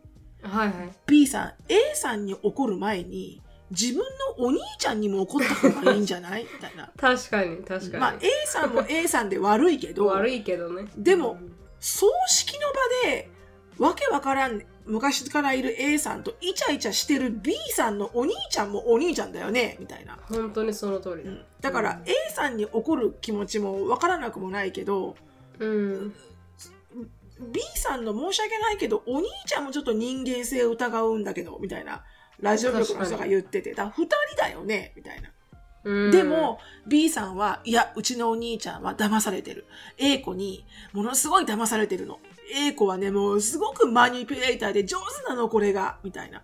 [0.44, 0.90] はいはい。
[1.08, 3.98] B さん、A さんに怒る前に、自分
[4.38, 6.44] のお兄ちゃんにも怒った方がいいんじゃない？
[6.54, 6.92] みたいな。
[6.96, 8.02] 確かに、確かに。
[8.02, 10.86] まあ、A さんも A さんで悪いけど、悪いけどね。
[10.96, 11.38] でも
[11.80, 12.68] 葬式の
[13.04, 13.30] 場で、
[13.80, 20.20] わけわからん、昔からいる A さんとイチャイチャしてる B さんのお兄ちゃんもお兄ちゃんだよねみたいな。
[20.30, 21.32] 本当にその通りだ。
[21.32, 25.16] うんだから、うん A さんに怒る気持ちもわからなくもないけど、
[25.60, 26.14] うん。
[27.52, 32.04] B さんの申し訳ないけど、お兄ちゃんもちょっと人間性を疑うんだけど、みたいな。
[32.40, 35.30] ラジオ局の人が言ってて、だから二人だよね、みたいな。
[35.86, 39.66] うんでも、、B さんは、いや、うちのお兄ちゃんは騙されてる。
[39.98, 42.20] A 子に、ものすごい騙されてるの。
[42.54, 45.98] A 子はね、もうすごくマニピュレーターで上手なの、これが。
[46.04, 46.44] みたいな。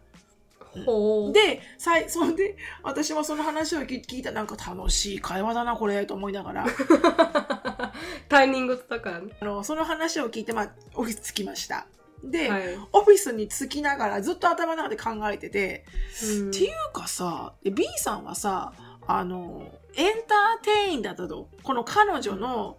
[1.34, 6.66] で、さい、そんで、私もその話を聞聞いたなんか楽しい会話だな、これ、と思いながら。
[8.30, 9.36] タイミングだからね。
[9.40, 11.88] あの、その話を聞いて、まあ、オフィス着きました。
[12.24, 12.78] で、はい。
[12.92, 15.86] オフィスに着きながらずっと頭の中で考えてて、
[16.24, 18.74] うんっていうかさ、で B さんはさ、
[19.08, 22.78] あの、エンターテインだったと、この彼女の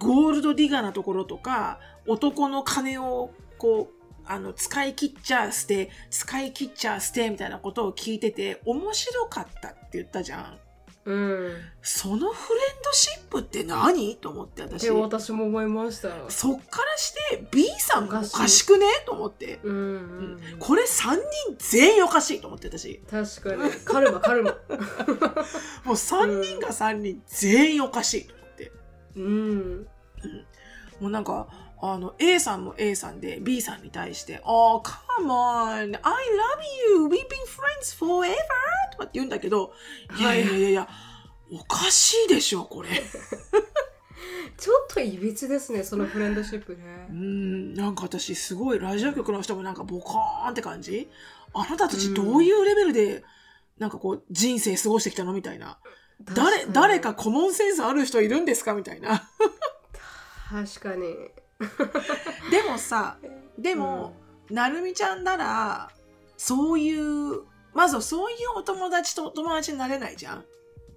[0.00, 10.58] ゴールドディガーなところとか、男の金をこう、あの、使い切っちゃ捨て、使い切っちゃ捨てみたいなことを聞いてて、面白かったって言ったじゃん。
[11.06, 11.56] うん。
[11.82, 14.16] そのフレンドシップって何？
[14.16, 14.90] と思って私で、。
[14.90, 16.08] 私も思いました。
[16.30, 18.86] そっからして B さんもおおかしくね？
[19.04, 19.60] と思って。
[19.64, 20.38] うんうん。
[20.58, 21.20] これ3人
[21.58, 23.02] 全員おかしいと思って私。
[23.10, 23.70] 確かに。
[23.84, 24.52] カルマ、カルマ。
[24.52, 28.34] もう3人が3人全員おかしいと。
[29.16, 29.86] うん。
[31.00, 31.48] もうなんか、
[31.82, 35.98] あの、A さんも A さんで B さんに対して、Oh, come on, I love
[36.88, 38.34] you, we've been friends forever!
[38.92, 39.72] とかって言うんだけど、
[40.18, 40.88] いやいやいやいや、
[41.52, 42.88] おかしいでしょ、これ。
[44.56, 47.08] ちょっといびつですね、そのフレンドシップうね。
[47.12, 51.10] ん、なんか私すごいラジオ局の人もなんかボカーンって感じ
[51.52, 53.24] あなたたちどういうレベルで、
[53.78, 55.32] なんかこう人生過ごしてきたの？
[55.32, 55.78] みたいな。
[56.22, 58.74] 誰、誰かコモンセンスある人いるんですか？
[58.74, 59.28] みたいな。
[60.50, 61.14] 確かに。
[62.50, 63.18] でもさ、
[63.58, 64.14] でも、
[64.50, 65.90] なるみちゃんなら、
[66.36, 70.44] そういう、まずそういうお友達とお友達になれないじゃん。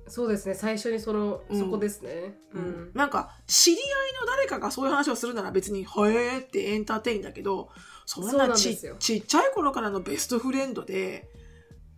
[0.09, 0.55] そうですね。
[0.55, 1.59] 最初にその、うん。
[1.59, 2.37] そこですね。
[2.53, 7.69] うん、なんか、知り合いの誰かがそういう話をするなら別に、へーってエンターテインだけど、
[8.05, 8.77] そんなちっ
[9.21, 11.29] ちゃい頃からのベストフレンドで、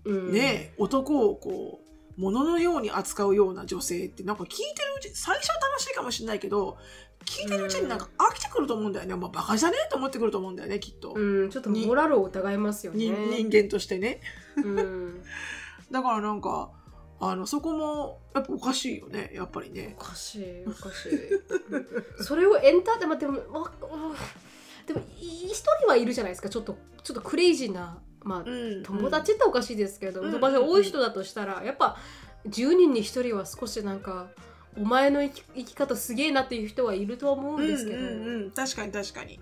[0.05, 1.81] うん、ね、男をこ
[2.19, 4.65] う、物のように扱うような女性って、なんか聞いてる
[4.97, 6.77] うち、最初は楽しいかもしれないけど、
[7.25, 9.15] 聞いてるうちになんか飽きてくると思うんだよね。
[9.15, 11.13] まあ、バカじゃねえと思ってくると思うんだよね、きっと。
[11.15, 13.11] うん、ちょっとモラルを疑いますよねに
[13.43, 14.21] 人間としてね。
[14.57, 15.23] うん、
[15.91, 16.71] だからなんか、
[17.21, 19.95] あの、そこも、やっぱおかしいよね、やっぱりね。
[19.99, 21.87] おかしいおかしいうん
[22.23, 23.67] それをエンターテインメントでも
[24.87, 31.97] でもい一人はいるじゃないですかちょっとちょっとクレイジーなまあうん友達っておかしいですけど、うん友達が多い人だとしたらやっぱ
[32.47, 34.27] 10人に1人は少しなんか
[34.77, 39.39] お前の生き生き方すげえなっていう人はいるとは思うんですけど、うんうんうん、確かに確かに。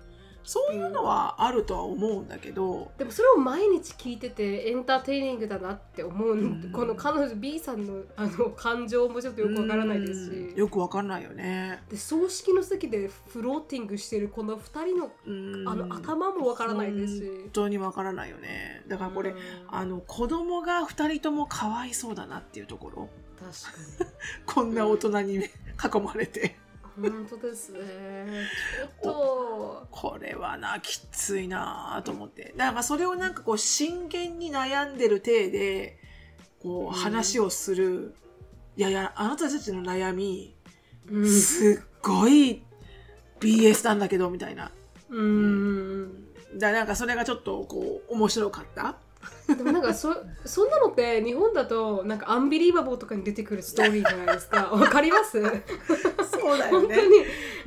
[0.48, 11.82] そういうのはあるとは思うんだけど、でもそれを毎日聞いててエンターテイニングだなって思う、うんこの彼女 B さんのあの感情もちょっとよくわからないですし、うんよくわかんないよね。
[11.90, 18.84] で葬式の席でフローティングしてるこの2人のうんあの頭もわからないですし、本当にわからないよね。
[18.88, 19.36] だからこれ、うん
[19.70, 23.10] あの子供が2人ともかわいそうだなっていうところ。
[23.38, 24.12] 確か
[24.54, 26.56] こんな大人に囲まれて。
[27.00, 27.78] に本当ですね
[29.02, 32.54] ちょっとこれはな、きついなと思って。
[32.56, 35.98] だからそれをなんかこう真剣に悩んでる体で、
[36.60, 38.14] こう話をする。
[38.76, 40.54] いやいや、あなたたちの悩み、
[41.10, 42.62] うんすっごい
[43.40, 44.70] BS なんだけど、みたいな。
[45.10, 48.96] うんだなんかそれがちょっとこう面白かった。
[49.48, 54.68] でもなんかそそんなのって日本だとなんかアンビリーバボーとかに出てくるストーリーじゃないですか。
[54.72, 55.40] わかります？
[56.30, 57.00] そうだ本当に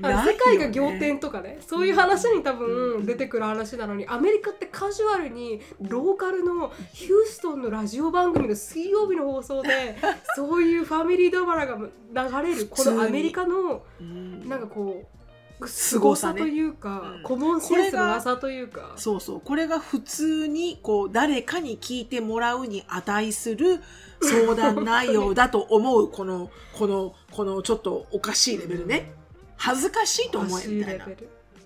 [0.03, 0.31] あのね。
[0.31, 9.97] 世界が仰天とかねそういう話に多分出てくる話なのにアメリカってカジュアルにローカルのヒューストンのラジオ番組の水曜日の放送で
[10.35, 15.20] そういうファミリードラマが流れるこのアメリカのうんなんかこう
[15.67, 19.41] 凄さというか、うんコモンセンスのなさというかそうそう。
[19.41, 23.79] これが普通に、こう、誰かに聞いてもらうに値する
[24.21, 29.13] 相談内容だと思う、 この、この、このちょっとおかしいレベルね。
[29.57, 31.07] 恥ずかしいと思え、みたいな。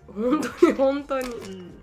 [0.07, 1.73] 本当に本当にうん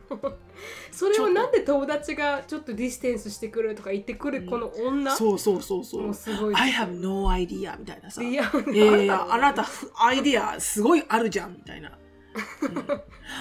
[0.92, 6.14] それをなんで友達がちょっとディステンスしてくるとか言ってくるこの女、そうそうそうそうもう。
[6.14, 8.22] すごい I have no idea みたいなさ。
[8.22, 9.66] いいややいやいや、あなた、
[9.98, 11.98] アイディアすごいあるじゃん、みたいな。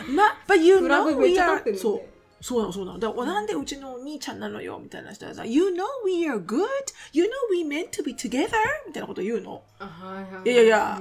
[0.08, 2.02] うんま、but you know we are そう。
[2.44, 3.00] そうなの、そうなの。
[3.00, 6.66] だから、なんでうちのお兄ちゃんなのよみたいな人はさ、You know we are good?
[7.14, 8.50] You know we meant to be together?
[8.88, 9.62] みたいなこと言うの。
[10.44, 11.00] いやいや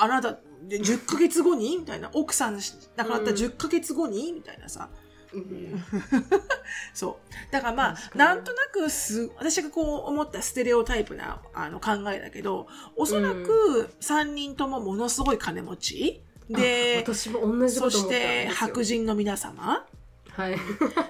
[0.00, 1.76] あなた、で10ヶ月後に？
[1.78, 2.10] みたいな。
[2.14, 2.58] 奥さん
[2.96, 4.32] 亡くなったうん10ヶ月後に？
[4.32, 4.88] みたいなさ。
[5.32, 5.84] うん
[6.94, 7.18] そ
[7.50, 7.52] う。
[7.52, 16.22] だからまあなんとなくす、私がこう思ったステレオタイプなあの考えだけど、おそらく3人ともものすごい金持ち。
[16.48, 19.86] で、あ私も同じこそして白人の皆様。
[20.30, 20.56] はい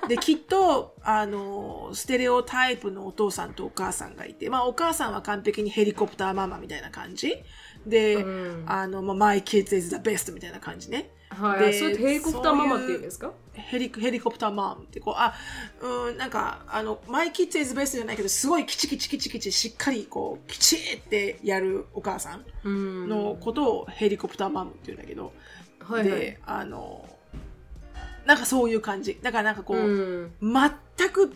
[0.09, 7.37] で、きっと、あの、ステレオタイプのお父さんとお母さんがいて、まあお母さんは完璧にヘリコプターママみたいな感じ。
[7.87, 11.11] で、うんあの、まあ、My kids is the best みたいな感じね。
[11.31, 11.61] はい。
[11.61, 13.33] でそれってヘリコプターママっていうんですか？
[13.55, 15.35] ヘリヘリコプターマンってこう、あ、
[15.83, 23.09] うん、なんか、あの、マイキッズイズベストじゃないけど、すごいキチキチキチキチしっかりこう、きちってやるお母さんうん。
[23.09, 25.33] のことをヘリコプターマムって言うんだけど、
[25.81, 26.21] はいはい。
[26.21, 27.09] で、あの、
[28.27, 29.19] なんかそういう感じ。
[29.23, 30.33] だからなんかこう、うん。
[30.41, 31.29] 全く違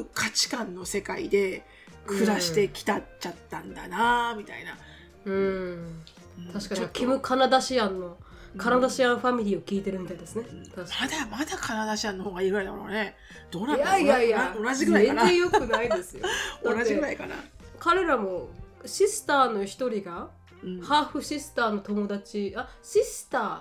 [0.00, 1.66] う価値観の世界で
[2.06, 4.78] 暮らしてきたっちゃったんだなみたいな。
[5.26, 5.34] うん。
[5.34, 5.40] う
[5.74, 6.04] ん
[6.52, 8.16] 確かにキム・カナダシアンの
[8.56, 10.44] カナダシアンファミリーを聞いてるみたいですね。
[10.76, 13.14] まだまだカナダシャンの方がいいぐらいだろうね。
[13.50, 13.94] どうないだろう。
[13.94, 14.54] やいやいや。
[14.56, 15.24] 同同じぐらいかな。
[15.26, 15.30] 全。
[15.30, 16.24] 然良くないですよ。
[16.64, 17.34] 同じぐらいいかな。
[17.78, 18.48] 彼らも
[18.84, 20.30] シスターの一人が
[20.62, 20.80] うん。
[20.80, 23.60] ハーフシスターの友達あシスター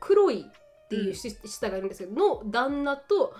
[0.00, 3.34] クロイっていうシ,、シスターがいるんですけどの旦那と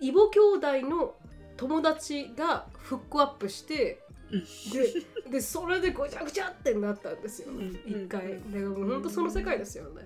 [0.00, 1.14] 異母兄弟の
[1.56, 4.40] 友達がフックアップしてうん。
[4.72, 4.92] で
[5.30, 7.48] でそれでごちゃごちゃってなったんですよ。
[7.50, 8.32] うん一回。
[8.32, 10.02] うんでも本当その世界ですよね、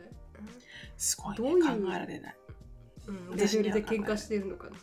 [0.97, 2.37] すごい、ね、どういう考えられない。
[3.09, 4.77] うん、レベルで喧嘩してるのかな。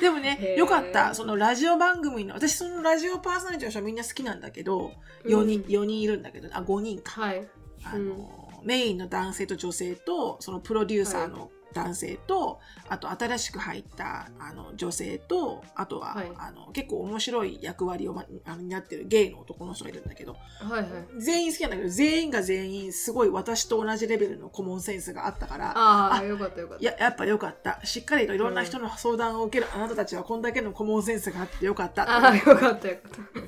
[0.00, 1.14] でもねよかった。
[1.14, 4.92] そのラジオ番組の、私そのラジオパーソナリティの人はみんな好きなんだけど、
[5.24, 5.66] 4人、うん。
[5.66, 7.20] 4人いるんだけど、あ、5人か。
[7.22, 7.48] はい。
[7.84, 16.30] あの、メインの男性と女性と、そのプロデューサーの男性と、あと新しく入ったあの女性と、あとは、はい。
[16.38, 20.88] あの結構面白い役割を、ま、あの担ってるゲイの男の人がいるんだけど、はいはい。
[21.18, 26.84] 全員好きなんだけど、全員が全員すごい私と同じレベルのコモンセンスがあったから、あああよかったよかった。
[26.84, 27.80] や、やっぱよかった。
[27.84, 32.02] しっかりといろんな人の相談を受ける、あなたたちはこんだけのコモンセンスがあってよかった。
[32.04, 33.40] ああよかったよかった。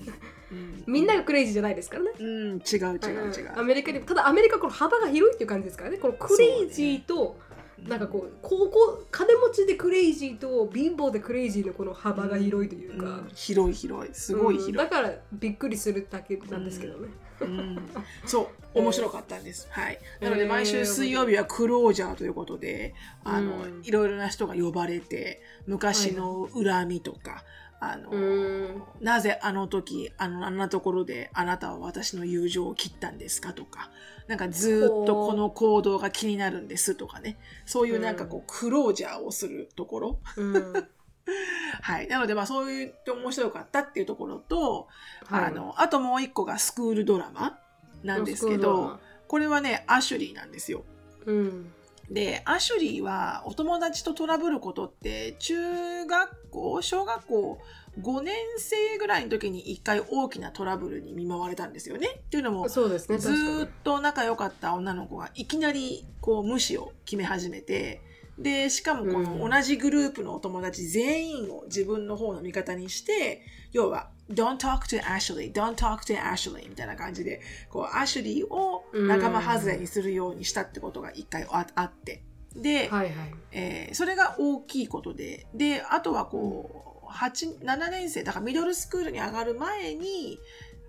[0.51, 0.85] うん。
[0.87, 2.11] みんながクレイジーじゃないですからね。
[2.19, 3.53] うん、違う違う違う。
[3.57, 5.99] アメリカでただアメリカはこの幅が広いっていう感じですからね。
[5.99, 7.39] このクレイジーと、
[7.87, 14.15] なんかこう高校金持ちでクレイジーと貧乏でクレイジーのこの幅が広いというか、うん広い広い。
[14.15, 14.77] すごいうん広い。
[14.77, 17.09] だからびっくりするだけなんですけどね、
[17.41, 17.79] うん
[18.27, 19.69] そう、面白かったんです。
[19.71, 19.99] はい。
[20.21, 27.45] なので、えー毎週水曜日はクロージャーということで、あのうん、いろいろな人が呼ばれて、昔の恨みとか、
[27.81, 33.91] あのうん、なぜあの時、あの、あんなところであなたは私の友情を切ったんですかとか、
[34.29, 40.19] なんかずーっとこの行動が気になるんですとかね、そういうなんかこう、クロージャーをするところ。
[40.37, 40.89] うん。
[41.81, 42.09] はい。
[42.09, 44.89] なので、まあそういうと面白かったっていうところと、
[45.25, 45.45] はい。
[45.47, 47.59] あの、あともう一個がスクールドラマ
[48.03, 50.85] なんですけど、これはね、アシュリーなんですよ。
[51.25, 51.73] うん。
[52.11, 57.59] で、アシュリーはお友達とトラブることって、中学校、小学校
[58.01, 62.09] 5年生ぐらいの時に一回大きなトラブルに見舞われたんですよね。
[62.09, 68.03] っていうのも、そうですねずっと仲良かった女の子がいきなりこう無視を決め始めて、
[68.39, 82.23] で、しかもこうんの同じグループのお友達全員を自分の方の味方にして、要は、don't talk to Ashley, don't talk to Ashley みたいな感じで、こう、アシュリーを仲間外れにするようにしたってことが一回ああって。
[82.55, 83.15] で、にはいはい
[83.53, 90.39] えーそれが大きいことで、で、あとはこう、8、7年生、だからミドルスクールに上がる前に、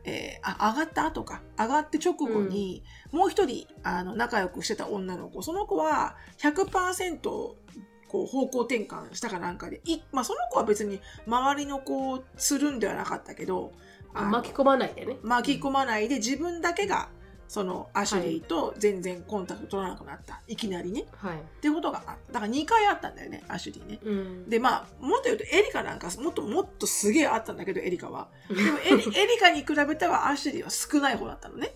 [0.06, 13.72] えーあ、上がった後か、上がって直後に、もう一人、あの、仲良くしてた女の子、その子は100%、こう、方向転換したかなんかで、い、まあ、その子は別に周りの子をつるんではなかったけど、
[14.14, 15.18] 巻き込まないでね。
[15.22, 17.10] 巻き込まないで自分だけが、
[17.50, 20.40] その、アシュリーと全然コンタクト取らなくなった。
[20.48, 21.06] いきなりね。
[21.18, 22.34] はいっていうことがあった。
[22.34, 24.00] だから2回あったんだよね、アシュリーね。
[24.04, 28.28] うんで、まあ、もっと言うと、エリカなんか、もっともっとすげえあったんだけど、エリカは。
[28.50, 31.74] でもエリ、 エリカに比べては、アシュリーは少ない方だったのね。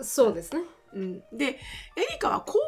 [0.00, 0.62] そうですね
[0.94, 1.22] うん。
[1.32, 1.58] で、エ
[2.12, 2.60] リカは高校に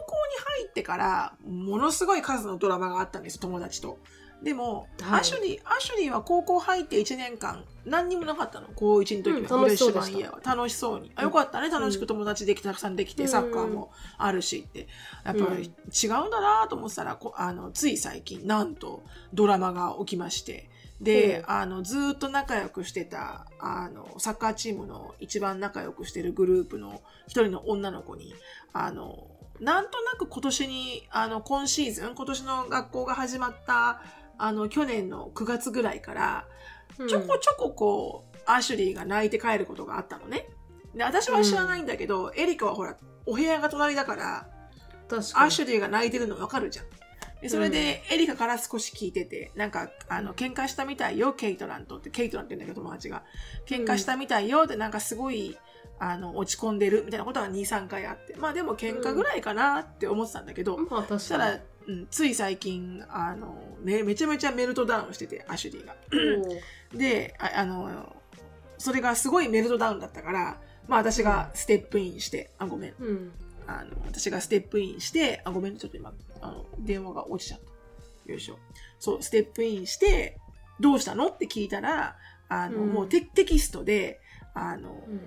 [0.63, 3.99] 入ってから、ものすごい数のドラマがあったんです、友達と。
[4.43, 8.69] でも、はいアシュリー、アシュリーは高校入って1年間、何にもなかったの。
[8.75, 9.37] 高1の時は。
[9.57, 11.13] うん楽しそうでし楽しそうに。
[11.15, 11.71] あ、よかったね。
[11.71, 14.89] 楽しく友達できたくさんできて、うんサッカーもあるしって。
[15.25, 20.69] やっぱり違うんだなと思ってたら、こあの、つい最近、なんと、ドラマが起きまして。
[21.01, 28.35] で、うんあの、ずーっと仲良くしてた、あの、サッカーチームの一番仲良くしてるグループの一人の女の子に、
[28.73, 29.29] あの、
[29.61, 34.03] なんとなく今年に、あの、今シーズン、今年の学校が始まった、
[34.39, 36.47] あの、去年の9月ぐらいから、
[37.09, 40.49] ちょこちょここう、アシュリーが泣いて帰ることがあったのね。
[40.95, 44.49] で、私は知らないんだけど、エリカはほら、お部屋が隣だから、
[45.35, 46.87] アシュリーが泣いてるのわかるじゃん。
[47.43, 53.25] でそれで、エリカから少し聞いてて、なんか、あの、喧嘩したみたいよ、ケイトランとって、ケイトランって言うんだけど、友達が。
[53.67, 55.59] 喧嘩したみたいよって、なんかすごい、
[55.99, 58.37] あの、落ち込んでるみたいなことは2、3回あって。
[58.37, 65.97] まあでも喧嘩ぐらいかなって思ってたんだけど、まあ確かそしたら、うん、つい最近、あの、ね、めちゃめちゃメルトダウンしてて、アシュリーが。
[66.93, 68.17] にで、ああの、
[68.79, 72.95] それがすごいメルトダウンだったから、まあ私がステップインして、あ、ごめん。
[72.99, 73.33] うん
[73.67, 77.61] あの、私がステップインして、あ、ごめんね、ちょっと今、あの、電話が落ちちゃっ
[78.27, 78.33] た。
[78.33, 78.59] よいしょ。
[78.99, 80.39] そう、ステップインして、
[80.81, 82.17] どうしたのって聞いたら、
[82.49, 84.21] あの、うんもうテテキストで、
[84.55, 85.21] あの、うん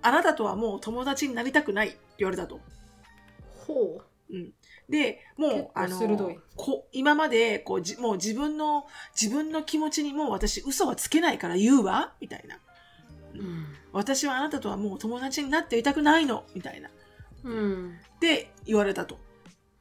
[0.00, 2.60] あなたとはもう友達になりたくないって言われたと。
[3.66, 4.52] ほうん。
[4.88, 8.86] で、も結う、あのこ今まで、こう、じもう自分の、
[9.20, 12.56] 自分の気持ちにもう私嘘はつけないから言うわみたいな。
[13.34, 16.90] ううん私はあなたとはもう友達になっていたくないのみたいな。
[17.44, 19.18] うんって言われたと。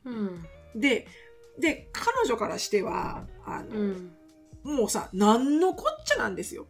[0.06, 1.08] うんで、
[1.60, 4.13] で、彼女からしては、あの、うん
[4.63, 6.67] もうさ、何のこっちゃなんですよ。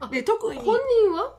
[0.00, 1.36] あで、特に、本人は？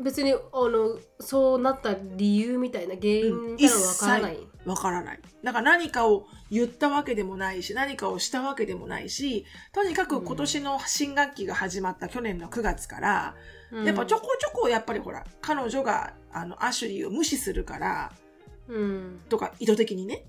[0.00, 5.20] 別にあのそうなった理由みたいな原因みたいなのわからない、わからない。
[5.44, 13.34] だから何かを言ったわけでもないし、何かをしたわけでもないし、とにかく今年の新学期が始まった去年の9月から、
[13.70, 13.84] うん。
[13.86, 18.12] やっぱちょこちょこやっぱりほら、彼女があのアシュリーを無視するから、
[18.68, 19.20] うん。
[19.28, 20.26] とか意図的にね、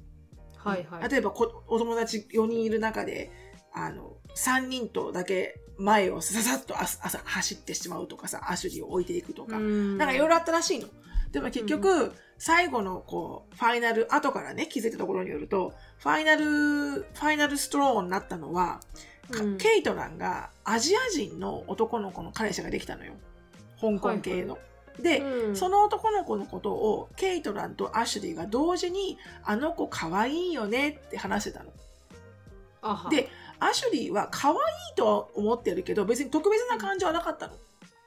[0.55, 1.09] はいはい。
[1.09, 3.32] 例えばこお友達4人いる中で、
[3.74, 9.97] あの、3人とだけ前をささっと朝朝走ってしまうとかさ、アシュリーを置いていくとか、うん。
[9.97, 10.88] なんかいろいろあったらしいの。
[11.32, 18.80] でも結局、最後のこう、ファイナル、後からね、気づいたところによると、ファイナル、ファイナルストローになったのは、
[19.32, 23.13] かうんケイトランがアジア人の男の子の彼氏ができたのよ。
[23.80, 24.57] 香港系の。
[24.99, 33.09] で、うんその男の子のことをケイトランとアシュリーが同時にあの子可愛いよねって話してたの。
[33.09, 34.57] でアシュリーは可愛い
[34.95, 37.53] とは思ってるけど別に特別な感情はなかったの。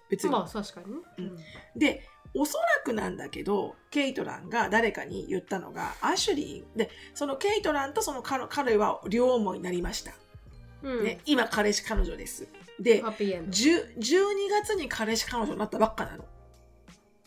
[0.09, 0.31] 別に。
[0.31, 1.01] まあ確かにね。
[1.19, 1.37] うん
[1.77, 2.03] で、
[2.35, 10.13] おそらくなんだけど、ケイトランが誰かに言ったのが、アシュリー、で、そのケイトランとその彼彼は両思いになりました。
[10.83, 11.05] うん。
[11.05, 12.47] ね、今彼氏彼女です。
[12.79, 13.51] でハ、ッピーエンド。
[13.53, 16.25] 10 12月に彼氏彼女になったばっかなの。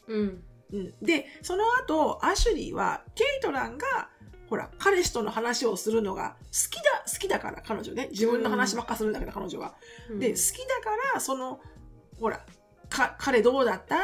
[0.07, 0.43] うん。
[0.71, 4.09] うん、で、その後、アシュリーは、ケイトランが、
[4.49, 8.07] ほら、彼氏との話をするのが好きだ、好きだから、彼女ね。
[8.11, 9.75] 自分の話ばっかするんだけど、彼女は。
[10.17, 11.59] で、好きだから、その、
[12.19, 12.43] ほら、
[12.89, 13.97] か、彼どうだった？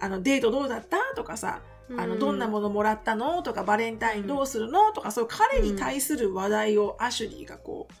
[0.00, 0.98] あの、デートどうだった？
[1.14, 1.60] とかさ、
[1.96, 3.42] あの、どんなものもらったの？
[3.42, 4.92] とか、バレンタインどうするの？
[4.92, 7.94] とか、そういう彼に対する話題をアシュリーがこう、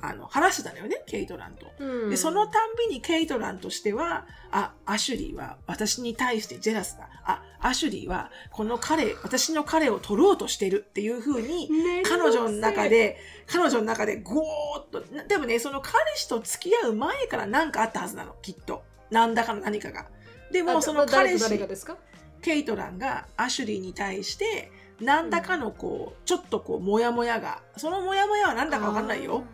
[0.00, 1.66] あの、話してたのよね、ケイトランと。
[1.78, 7.08] うん、で、そのたんびにケイトランとしては、あ、アシュリーは私に対してジェラスだ。
[7.24, 11.70] あ、アシュリーはこの彼、私の彼を取ろうとしてるっていう風に、
[12.06, 13.16] 彼女の中、で、
[13.46, 18.82] 彼女の中でゴーっと、なでもね、その彼氏と付き合う前から何かあったはずなの、きっと。
[19.10, 20.06] 何らかの何かが。
[20.50, 21.96] でも、その彼氏が、ですか？
[22.42, 24.70] ケイトランがアシュリーに対して、
[25.00, 29.44] 何らかのこう、ちょっとこう、モヤモヤが、そのモヤモヤは何だかわかんないよ。。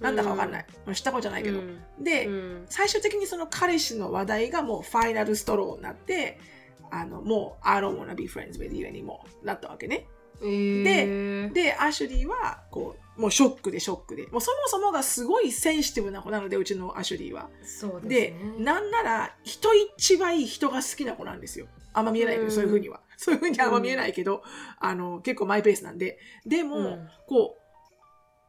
[0.00, 0.66] なんだかわかんない。
[0.94, 1.60] 知ったことじゃないけど。
[1.60, 6.40] うんで、うん最終的にその彼氏の話題がもうファイナルストローになって、
[6.90, 10.08] あの、もう、I don't wanna be friends with you anymore なったわけね。
[10.42, 14.26] えー、で、アシュリーは、こう、もうショックでショックで。
[14.28, 17.50] もうそもそもがすごいセンシティブな子なので、うちのアシュリーは。
[17.62, 18.54] そうでね。
[18.58, 21.66] なんなら、人一倍人が好きな子なんですよ。
[21.92, 23.00] あんま見えないけど、うんそういうふうには。
[23.16, 24.42] そういうふうにはあんま見えないけど、
[24.80, 26.18] あの、結構マイペースなんで。
[26.46, 27.58] でも、うんこ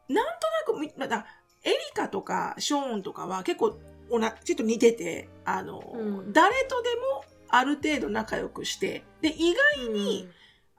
[0.08, 0.24] う、なん
[0.66, 1.26] となくだ、
[1.62, 3.78] エリカとかショーンとかは結構
[4.10, 10.34] おな、ちょっと似てて、あの、うん誰とでもある程度仲良くして、で、意外に、うん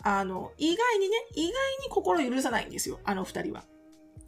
[0.07, 1.51] あの、意外にね、意外
[1.83, 3.63] に心許さないんですよ、あの二人は。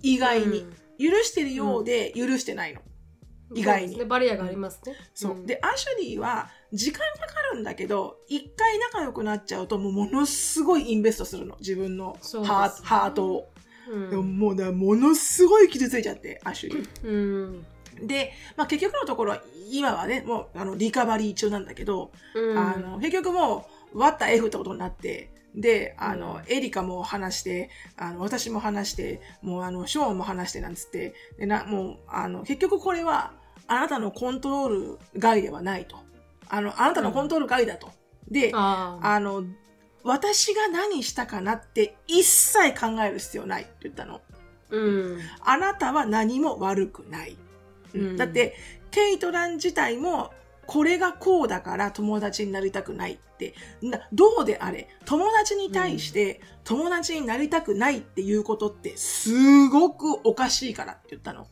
[0.02, 0.66] 意外に。
[1.00, 2.82] 許してるようで許してないの。
[3.54, 4.94] 意外にね、バリアがありますね。
[5.14, 5.36] そう。
[5.36, 11.56] んで、アシュリーは、時間かかるんだけど、一回仲良くなっちゃうと、もうものすごいインベストするの。
[11.60, 13.50] 自分のハー,、ハートを。
[13.90, 17.08] うんでももうね、ものすごい傷ついちゃって、アシュリー。
[17.08, 17.66] うん
[18.06, 19.38] で、まあ結局のところ、
[19.72, 33.34] 今はね、もう、あの、リカバリー中なんだけど、うんあの、結局もう、割った F ってことになって、で、あの、エリカも話して、あの、私も話して、もうあの、ショーンも話してなんつって、で、な、もう、あの、結局これは、
[33.68, 35.98] あなたのコントロール外ではないと。
[36.48, 37.90] あの、あなたのコントロール外だと。
[38.30, 39.44] で、あーあの、
[40.04, 44.22] 私が何したかなって一切考える必要ないって言ったの。
[44.70, 47.38] うんあなたは何も悪くない。
[47.94, 48.56] うんだって、
[48.92, 50.32] ケイトラン自体も、
[50.68, 61.48] これがこうだから友達になりたくないって、などうであれ、友達に対して友達になりたくないっていうことってすごくおかしいからって言ったの。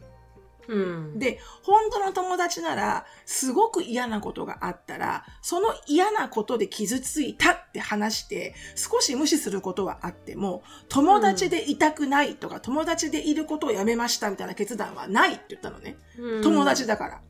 [0.67, 15.97] うんで、本当の友達なら、すごく嫌なことがあったら、その嫌なことで傷ついたって話して、少し無視することはあっても、友達でいたくないとか、友達でいることをやめましたみたいな決断はないって言ったのね。
[16.17, 17.21] うん友達だから。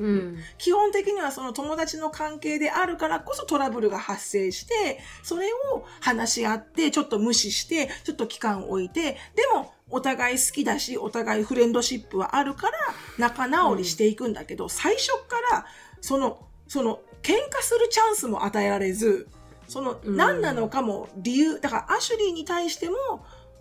[0.00, 0.38] うん。
[0.56, 12.78] 基本的にはその友達の関係であるからこそトラブルが発生して、それを話し合って、ちょっと無視して、ちょっと期間を置いて、でもお互い好きだし、お互いフレンドシップはあるから
[13.18, 15.66] 仲直りしていくんだけど、最初から
[16.00, 19.28] その、その喧嘩するチャンスも与えられず、
[19.68, 20.16] そのうん。
[20.16, 22.96] 何なのかも理由、だからアシュリーに対しても、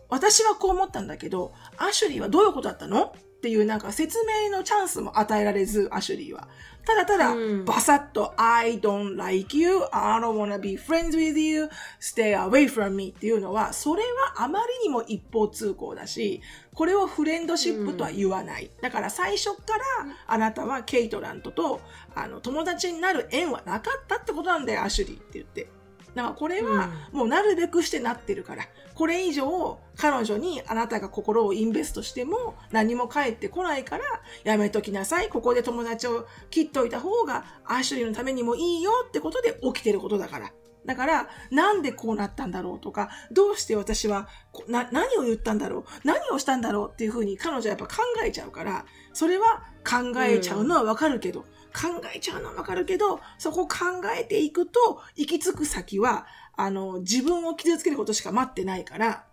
[0.07, 3.13] 私はこう思ったんだけど、アシュリーはどういうことだったの？
[3.39, 6.49] っていうなんか説明のチャンスも与えられず、アシュリーは。
[6.85, 11.69] ただただ、うんバサッと、I don't like you, I don't wanna be friends with you,
[12.01, 14.03] stay away from me っていうのは、それ
[14.35, 16.41] はあまりにも一方通行だし、
[16.73, 18.69] これをフレンドシップとは言わない。
[18.81, 19.83] だから最初から、
[20.27, 21.79] あなたはケイトラントと、
[22.15, 25.78] あの、友達になる縁はなかったってことなんだよ、アシュリーって言って。
[26.15, 28.63] だからこれは、もうなるべくしてなってるから、
[28.95, 34.03] これ以上彼女にあなたが心をインベストしても何も返ってこないから
[34.43, 35.29] やめときなさい。
[35.29, 40.51] ここで友達を切っといた方がアシュリーのためにもいいよってことで起きてることだから。
[40.89, 53.75] だだから、なんでこうなったんだろうとか、どうして私はこな何を言ったんだろう何をしたんだろうっていうふうに彼女はやっぱ考えちゃうから、それは考えちゃうのはわかるけど、考えちゃうのはわかるけど、そこを考
[54.19, 56.25] えていくと、行き着く先は、
[56.57, 59.25] あの、自分を傷つけることしか待ってないから、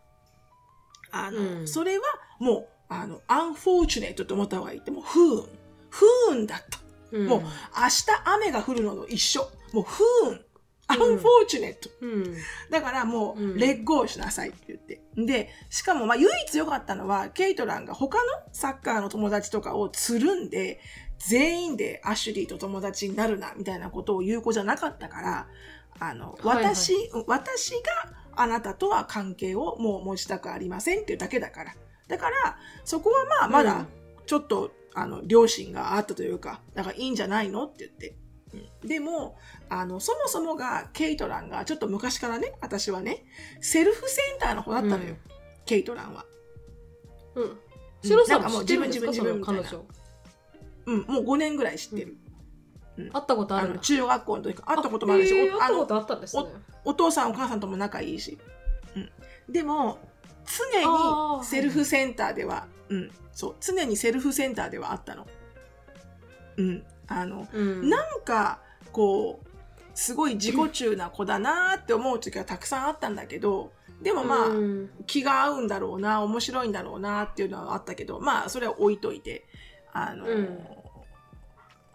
[1.11, 2.05] あの、うんそれは
[2.39, 5.49] もう、あの、unfortunate と思った方がいいって、もう不運。
[5.89, 6.79] 不運だった。
[7.13, 7.47] うんもう明
[7.89, 9.49] 日雨が降るのと一緒。
[9.73, 10.41] もう不運。
[10.89, 11.91] unfortunate。
[12.01, 12.37] うん
[12.71, 15.01] だからもう、うんレッゴーしなさいって言って。
[15.17, 20.81] で、しかもまあ唯一良かったのは、ケイトランが他のサッカーの友達とかをつるんで、
[21.19, 25.49] 全員でアシュリーと友達になるな、みたいなことを言う子じゃなかったから、
[25.99, 26.93] あの、はいはい私、
[27.27, 27.81] 私が
[28.37, 31.75] あなたとは関係をもう持ちたくありませんっていうだけだから。
[32.09, 33.87] だから、そこはまあまだうん、
[34.27, 38.17] ちょっと、あの、両親があったというか、だからいいんじゃないのって言って。
[38.57, 39.37] うんでも、
[39.69, 43.25] あの、そもそもが、ケイトランが、ちょっと昔からね、私はね、
[43.61, 45.37] セルフセンターの方だったのよ、うん
[45.67, 46.25] ケイトランは。
[47.35, 47.59] うん。
[48.03, 49.85] シロさんも自分自分その彼女。
[50.87, 52.17] うん、もう5年ぐらい知ってる。
[52.97, 56.45] 会ったことある中学校の時会ったこともあるし、へーおあの会ったことあったんですね。
[56.85, 58.39] お父さんお母さんとも仲いいし。
[58.95, 59.53] うん。
[59.53, 59.99] でも、
[60.47, 65.27] 常にセルフセンターでは、うん、そう、常にセルフセンターではあったの。
[66.57, 66.85] うん。
[67.09, 67.89] あの、うん。
[67.89, 68.61] なんか、
[68.93, 69.49] こう、
[69.95, 79.45] すごい自己中な子だなーって思う時はたくさんあったんだけど、でもまあ、うん気が合うんだろうな、面白いんだろうなっていうのはあったけど、まあ、それは置いといて、
[79.93, 80.59] あの、うん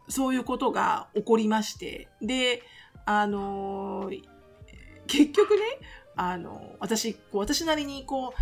[0.10, 2.64] そういうことが起こりまして、で、
[3.06, 4.12] あの、
[5.08, 5.62] 結局ね、
[6.18, 8.34] あの、私、こう私なりにこ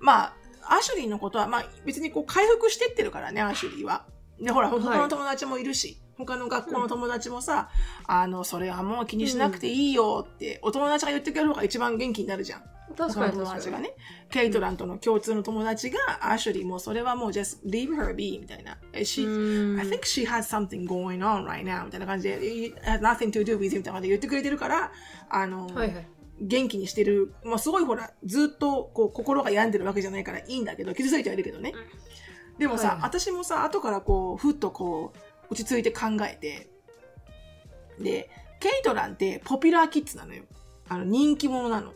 [0.00, 4.04] う、まあ、アシュリーのことは、まあ、別にこう回復してってるからね、アシュリーは。
[4.38, 7.68] で、ほら、はい他の友達もいるし、他の学校の友達もさ、
[8.06, 12.62] あの、それはもう気にしなくていいよって、お友達が言ってくれる方が一番元気になるじゃん。
[12.96, 13.46] 確かに友。
[13.46, 13.94] 達がね、
[14.30, 18.78] ケイトランとの共通の友達が、アシュリーもそれはもう just leave her be みたいな。
[18.92, 23.42] え She, うん I think she has something going on right now みたいな感じで、it has nothing to
[23.42, 24.92] do with you みたいな感じで言ってくれてるから、
[25.28, 26.06] あの、はいはい。
[26.40, 31.72] 元気にしてる、まあ、すごいほら、ずっとこう心が病んでるわけじゃないからいいんだけど、傷ついてはいるけどね。
[32.58, 35.18] でもさ、はい私もさ、後からこう、ふっとこう、
[35.50, 36.68] 落ち着いて考えて、
[37.98, 38.30] で、
[38.60, 40.44] ケイトランってポピュラーキッズなのよ。
[40.88, 41.92] あの、人気者なの。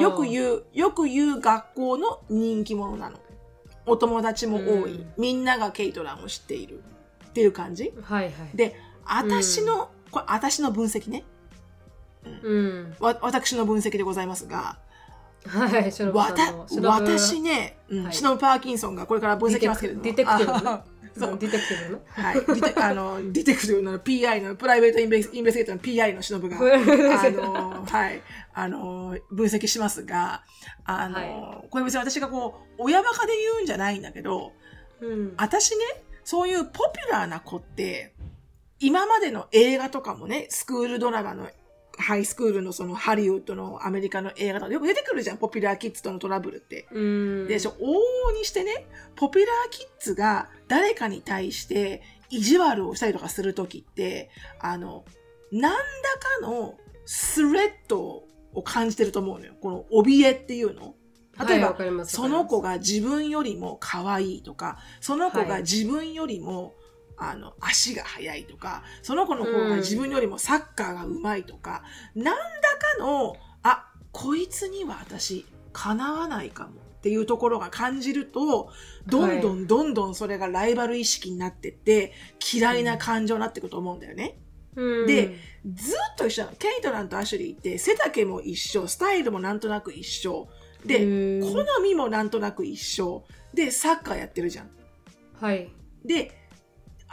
[0.00, 0.24] よくう。
[0.24, 3.18] 言う、よく言う学校の人気者なの。
[3.86, 4.94] お友達も多い。
[4.94, 6.82] うんみんながケイトランを知っている。
[7.28, 8.56] っていう感じはいはい。
[8.56, 11.24] で、私の、これ私の分析ね。
[12.42, 12.96] うん。
[13.00, 14.78] わ私の分析でございますが、
[15.46, 20.04] はい、しのぶわた私ね、うんはいシノブ・パーキンソンがこれから分析しますけれども。
[20.04, 20.84] detective ねあ
[21.18, 22.02] そう detective ね。
[22.08, 22.34] はい。
[22.34, 28.22] dete あの、 detective の PI の、 private inves investigator の PI のシノブが、 あの、はい、
[28.54, 30.44] あの、分析しますが、
[30.84, 34.52] あの、はこれ別に私がこう、親バカで言うんじゃないんだけど、
[35.00, 35.34] うん。
[35.36, 35.84] 私ね、
[36.24, 38.14] そういうポピュラーな子って、
[38.78, 41.48] 今までの映画とかもね、スクールドラマの、
[42.00, 46.86] ハイスクールのそのハリウッドのアメリカの映画とかよく出てくるじゃん、ポピュラーキッズとのトラブルって。
[46.90, 47.46] うん。
[47.46, 48.86] でしょ、往々にしてね、
[49.16, 55.04] ポピュラーキッズが誰かに対して意地悪をしたりとかするときって、あの、
[55.52, 58.24] 何らかのスレッド
[58.54, 59.54] を感じてると思うのよ。
[59.60, 60.94] この怯えっていうの。
[61.46, 66.74] 例えば、はいその子が自分よりも可愛いとか、その子がはい自分よりも、
[67.22, 71.82] あの、足が速いとか、その子の方が自分よりもサッカーが上手いとか、
[72.14, 78.70] 何らかの、あ、こいつには私、かなわないかもっていうところが感じると、
[79.06, 82.12] どんどんどんどんそれがライバル意識になってって、
[82.54, 84.38] 嫌いな感情になっていくと思うんだよね。
[84.76, 85.36] うんで、
[85.74, 86.56] ずっと一緒なの。
[86.56, 90.48] ケイトランとアシュリーって背丈も一緒、スタイルもなんとなく一緒。
[90.86, 93.24] で、好みもなんとなく一緒。
[93.52, 94.70] で、サッカーやってるじゃん。
[95.38, 95.70] はい。
[96.04, 96.39] で、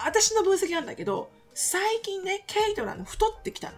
[0.04, 3.78] 私の分析なんだけど、最近ね、ケイトラン太ってきたの。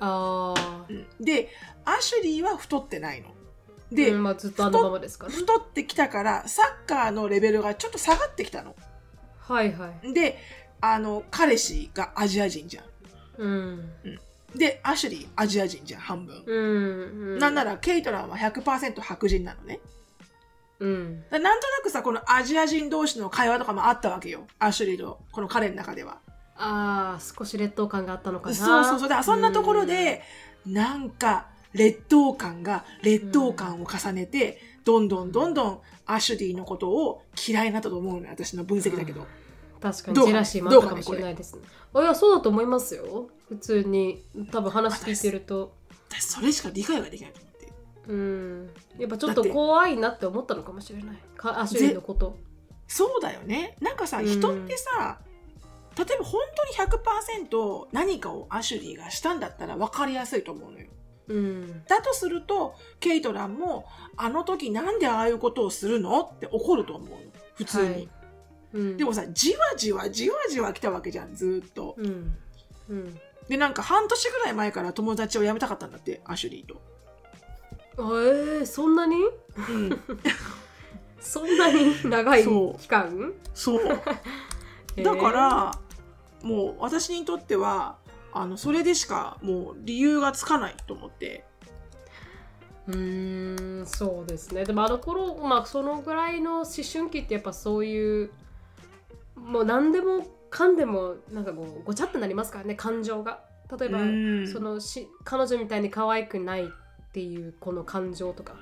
[0.00, 0.86] ああ。
[0.88, 1.48] うんで、
[1.84, 3.28] アシュリーは太ってないの。
[3.90, 5.38] で、うんまあずっとあのままですからね。
[5.38, 8.76] 太ってきたから、サッカーのレベルがちょっと下がってきたの。
[9.38, 10.12] はいはい。
[10.12, 10.38] で、
[10.80, 12.84] あの、彼氏がアジア人じゃん。
[13.38, 13.90] うん。
[14.54, 16.42] で、アシュリーアジア人じゃん、半分。
[16.46, 16.56] うん。
[16.56, 19.80] うんなんなら、ケイトランは100%白人なのね。
[20.80, 21.24] うん。
[21.30, 24.46] だなんとなくさ、このアジア人同士の会話とかもあったわけよ。
[24.58, 26.18] アシュリーと、この彼の中では。
[26.56, 28.56] ああ、少し劣等感があったのかな。
[28.56, 29.22] そうそうそう。
[29.22, 30.22] そんなところで、
[30.66, 38.30] なんか、劣等感が劣等感を重ねて、どんどんどんどんアシュリーのことを嫌いになったと思うのよ。
[38.30, 39.26] 私の分析だけど。
[39.80, 41.62] 確かにジェラシーもあったかもしれないですね
[41.94, 45.72] あいやそうだと思いますよ普通に多分話聞いてると
[46.10, 47.32] 私それしか理解ができない
[48.08, 48.70] うん。
[48.98, 51.16] やっぱちょっと怖いなって思ったのかもしれない。
[51.36, 52.36] かアシュリーのこと。
[52.88, 53.76] そうだよね。
[53.80, 54.26] なんかさうん。
[54.26, 55.20] 人ってさ、
[55.96, 60.86] 例えば本当に100%何かをアシュリーがしたんだったら分かりやすいと思うのよ。
[61.28, 61.84] うん。
[61.84, 63.84] だとするとケイトランも
[64.16, 67.16] あの時なんでああいうことをするのって怒ると思うの。
[67.54, 68.08] 普通に、はい。
[68.72, 68.96] うん。
[68.96, 71.94] でもさじわじわじわじわ来たわけじゃんずーっと。
[71.98, 72.36] うん。
[72.88, 73.20] うん。
[73.48, 76.78] でなんか半年ぐらい前から友達を辞めたかったんだってアシュリーと、あ
[77.98, 79.16] えー、そんなに？
[79.56, 80.00] うん、
[81.20, 83.32] そんなに長い期間？
[83.54, 83.80] そう。
[84.96, 85.04] えー。
[85.04, 85.72] だから、
[86.42, 87.96] もう私にとっては
[88.32, 91.44] あのそれでしかもう理由がつかないと思って。
[92.86, 94.64] うーんそうですね。
[94.64, 98.30] でもあの頃まあそのぐらいの思春期ってやっぱそういう
[99.34, 103.40] もう何でもかんでもなんかこうごちゃってなりますからね感情が。
[103.78, 104.48] 例えば、うん。
[104.48, 106.70] そのし彼女みたいに可愛くない
[107.08, 108.54] っていうこの感情とか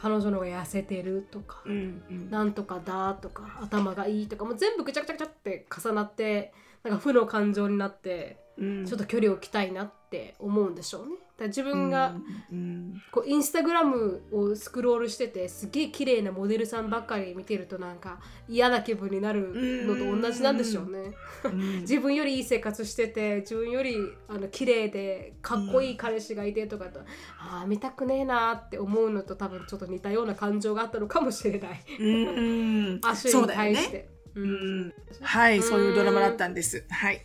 [0.00, 2.30] 彼女の方が痩せてるとか、うんうん。
[2.30, 8.86] なんとかだとか頭がいいとかもう全部ぐちゃぐちゃぐちゃって重なってなんか負の感情になってうん。
[8.86, 11.16] ちょっと距離を置きたいなって思うんでしょうね。
[11.38, 12.14] だ自分が、
[12.50, 13.02] うん。
[13.10, 19.50] こうインスタグラムをスクロールしててすげえ綺麗なモデルさんばっかり見てるとなんか嫌な気分になる
[19.86, 21.14] のと同じなんでしょうね。
[21.44, 21.80] うん。
[21.82, 23.96] 自分よりいい生活してて自分より
[24.28, 27.00] あの綺麗でかっこいい彼氏がいてとかと、
[27.38, 31.84] ああ見たくねえなーって思うのと多分ちょっと似たような感情があったのかもしれない。
[31.98, 33.00] うん。
[33.04, 33.74] アにそうだよね。
[33.74, 34.08] 対して。
[34.34, 34.80] ううん。
[34.86, 36.84] んはいそういうドラマだったんです。
[36.90, 37.22] はい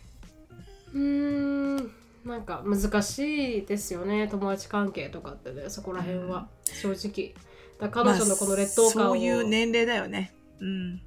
[0.94, 1.90] うーん
[2.24, 7.34] なんか難しいですよね友達関係とかってねそこら辺は、正直。
[7.80, 10.34] だ彼女のこの劣等感を、まあそういう年齢だよね。
[10.60, 11.00] うん。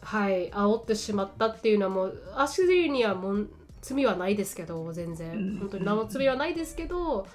[0.00, 5.58] はい煽ってしまったっていうのはもうアシュリーにはもう罪はないですけど全然、うん。
[5.58, 7.26] 本当に何も罪はないですけど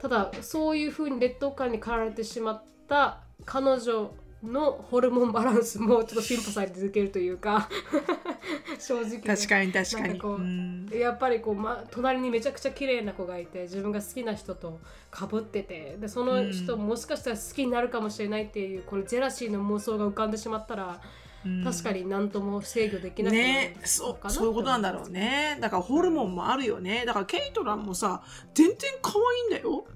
[0.00, 4.10] ただそういうふうに劣等感に駆られてしまった彼女
[4.44, 7.68] のホルモンバランスもちょっと進歩され続けるというか。
[8.78, 10.18] 正直ね、確かに確かに。
[10.18, 10.88] ううん。
[10.92, 14.80] やっぱりこう、ま、隣にめちゃくちゃ綺麗な子がいて自分が好きな人と
[15.10, 21.00] かぶっててでその人ももしかしたら好きになるかもしれないっていうこのジェラシーの妄想が浮かんでしまったら、
[21.44, 21.64] うん。
[21.64, 25.58] 確かに何とも制御できなくなるねそうそういうことなんだろうね。
[25.60, 27.04] だからホルモンもあるよね。
[27.06, 28.22] だからケイトランもさ
[28.54, 29.12] 全然可
[29.50, 29.86] 愛いんだよ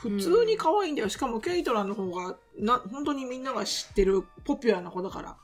[0.00, 5.36] 普通に可愛いんだよ、しかもケイトランの方がな本当にみんなが知ってるポピュラーな子だから、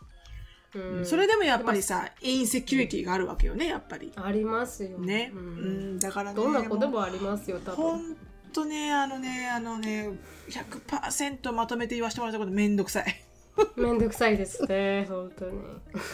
[0.75, 1.07] うん。
[1.07, 4.13] それでもやっぱりさインセキュリティがあるわけよねやっぱり。
[4.17, 4.99] ありますよ。
[4.99, 8.13] ね、ううんん、だからねどんな子でもありますよ多ほ分。
[8.13, 8.17] ん
[8.53, 13.26] とねあのねあのね100%まとめて言わせてもらったことめんどくさい
[13.77, 15.61] めんどくさいですね本当に。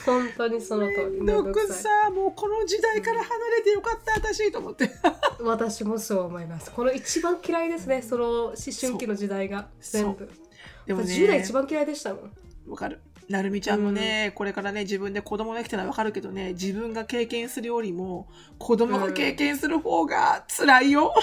[0.07, 1.21] 本当にその通り。
[1.21, 4.91] めんどくさもうこの時代から離れてよかった私と思って。
[5.41, 6.71] 私もそう思います。
[6.71, 9.69] この一番嫌いですねその思春期の時代が。
[9.81, 10.29] 全部。
[10.87, 11.07] でもね。
[11.07, 12.33] 10代一番嫌いでしたもん。
[12.69, 13.01] わかる。
[13.29, 18.29] なるみちゃんもね、これからね、自分で子供できたらわかるけどね、自分が経験するよりも、
[18.59, 21.15] 子供が経験する方が辛いよ。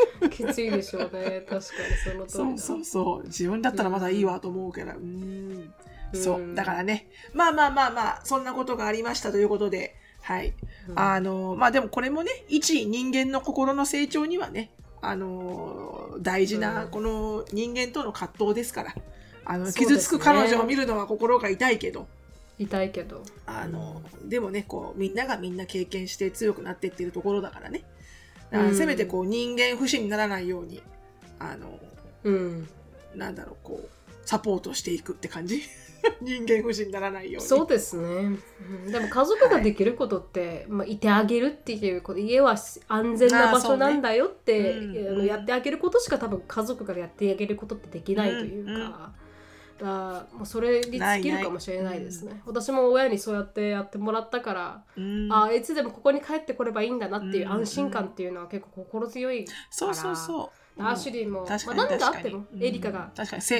[0.30, 1.60] きついでしょうね確かに
[2.04, 3.26] その通りだそうそうそう。
[3.26, 4.94] 自分だったらまだいいわと思うから。
[4.94, 5.72] うん。
[6.12, 6.42] そうう。
[6.42, 10.54] んだからね、まあまあまあまあ、そんなことがありましたということで、はい。
[10.88, 14.70] うんあの、まあでもこれもね、一人間の心の成長にはね、
[15.00, 18.94] あの、大事うなんこの人間との葛藤ですから。
[19.44, 22.06] あの、傷つく彼女を見るのは心が痛いけど、
[22.58, 27.84] 痛いけどあの、でもね、こう、みんながみんな経験して強くなっていってるところだからね。
[28.50, 28.76] だからうん。
[28.76, 30.82] せめてこう、人間不信にならないように、
[31.38, 31.78] あの、
[32.24, 32.68] うん。
[33.14, 33.88] なんだろう、こう、
[34.24, 35.62] サポートしていくって感じ？
[36.20, 37.48] 人間不信にならないように。
[37.48, 42.56] そうですね、うんでも家族ができることって、まあ、いてあげるっていうこと家は
[42.88, 45.26] 安全な場所なんだよって、ねうん。
[45.26, 48.80] やってあげることしか多分家族がやってあげることってできないというか、うん。
[48.80, 48.92] うん
[49.84, 52.40] らもうそれに尽きるかもしれないですね。
[52.46, 55.32] 私も親にそうやってやってもらったから、うん。
[55.32, 60.82] ああいつでもここに帰ってこればいいんだなっていううん安心感っていうのは結構心強いそうそうそう。
[60.82, 62.18] アシュリーも、まあ、何かに。
[62.20, 62.62] ってもうん。
[62.62, 63.10] エリカが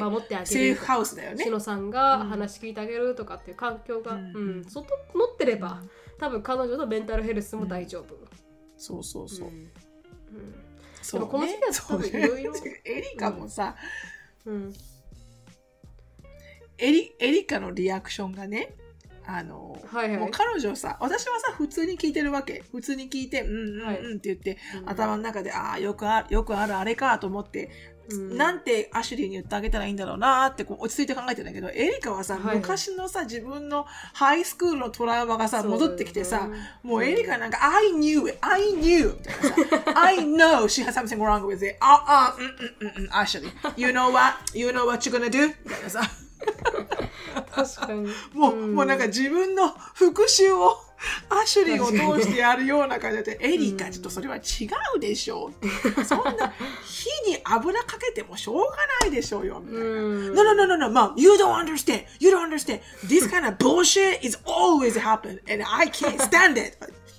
[0.01, 1.45] 守ってあげセーフハウスだよね。
[1.45, 1.51] シ。
[1.51, 5.83] ノさんが話聞いてあげるとかっていう環境が、ううんん整ってれば
[6.19, 8.17] 多分彼女のメンタルヘルスも大丈夫。
[8.77, 9.49] そうそうそう。
[9.49, 9.69] うん。
[11.03, 12.27] そうでもこの時期は多分そうね。
[12.27, 12.53] いろいろ
[12.85, 13.75] エリカもさ、
[14.47, 14.75] うん
[16.79, 18.75] エリエリカのリアクションがね、
[19.27, 22.65] あの、はいはいもう彼女さ、私はさ、普通に聞いてるわけ。
[22.73, 27.71] 普通に聞いて、うんうんはいうんって言って、うん頭の中で、ああ、よくある、よくあるあれかと思って、
[28.11, 36.49] うんなんてアシュリーに言ってあげたらいいんだろうなってこう落ち着いて考えてるんだけど、エリカはさ、はいはい昔のさ、自分のハイスクールのトラウマがさ、戻ってきてさ、
[36.85, 39.15] うんもうエリカなんか、I knew it, I knew!
[39.15, 41.77] みたいなさ、 I know she has something wrong with it.
[41.81, 43.53] あ、あ、うんうんうんうん、Ashley.
[43.77, 44.37] You know what?
[44.55, 45.49] You know what you're gonna do?
[45.49, 46.01] みたいなさ。
[47.55, 50.77] 確かにもう、んもうなんか自分の復讐を
[51.29, 51.87] アシュリーを
[52.19, 54.41] 通してやるような感じで、エリカ、ちょっとそれは違
[54.97, 56.05] うでしょう。
[56.05, 56.53] そんな
[56.85, 59.63] 火に油かけてもしょうがないでしょうよ。
[59.65, 59.87] みたいな。
[59.87, 62.05] うん No, no, no, no, no, mom, you don't understand.
[62.19, 62.81] You don't understand.
[63.07, 66.77] This kind of bullshit is always happen and I can't stand it.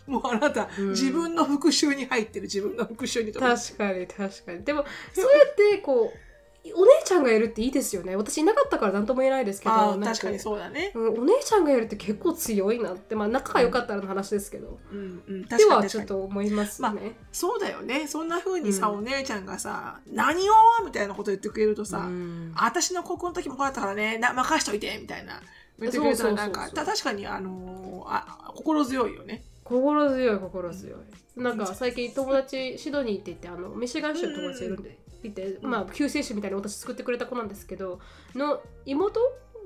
[0.08, 6.29] もうあなた、自分の復讐に入ってる自分の復讐にと確かに確かにでもそうやってこう
[6.76, 8.16] お姉ちゃんがいるっていいですよね。
[8.16, 10.92] 私いなかったから何とも言えないですけど確かにそうだね。
[10.96, 15.84] うんお姉ちゃんがいるって結構強いなってまあ仲が良かったらの話ですけど、うんうん、で確かに確かに。
[15.84, 16.90] はちょっと思いますね、
[17.32, 18.08] そうだよね。
[18.08, 18.98] そんな風にさ、うん。
[19.00, 20.54] お姉ちゃんがさ、何を？
[20.86, 22.54] みたいなこと言ってくれるとさ、うん。
[22.56, 25.42] 私の高校の時もこうだったからね、な任しといてみたいな。
[25.80, 29.44] 言ってくれたらなんか、確かにあのーあ心強いよね。
[29.64, 31.00] 心強い心強い。
[31.42, 34.98] なんか最近友達シドニーって言ってあのミシガン州の友達いるんで、
[35.28, 38.00] いてまあ救世主みたいに私作ってくれた子なんですけど
[38.36, 39.20] の妹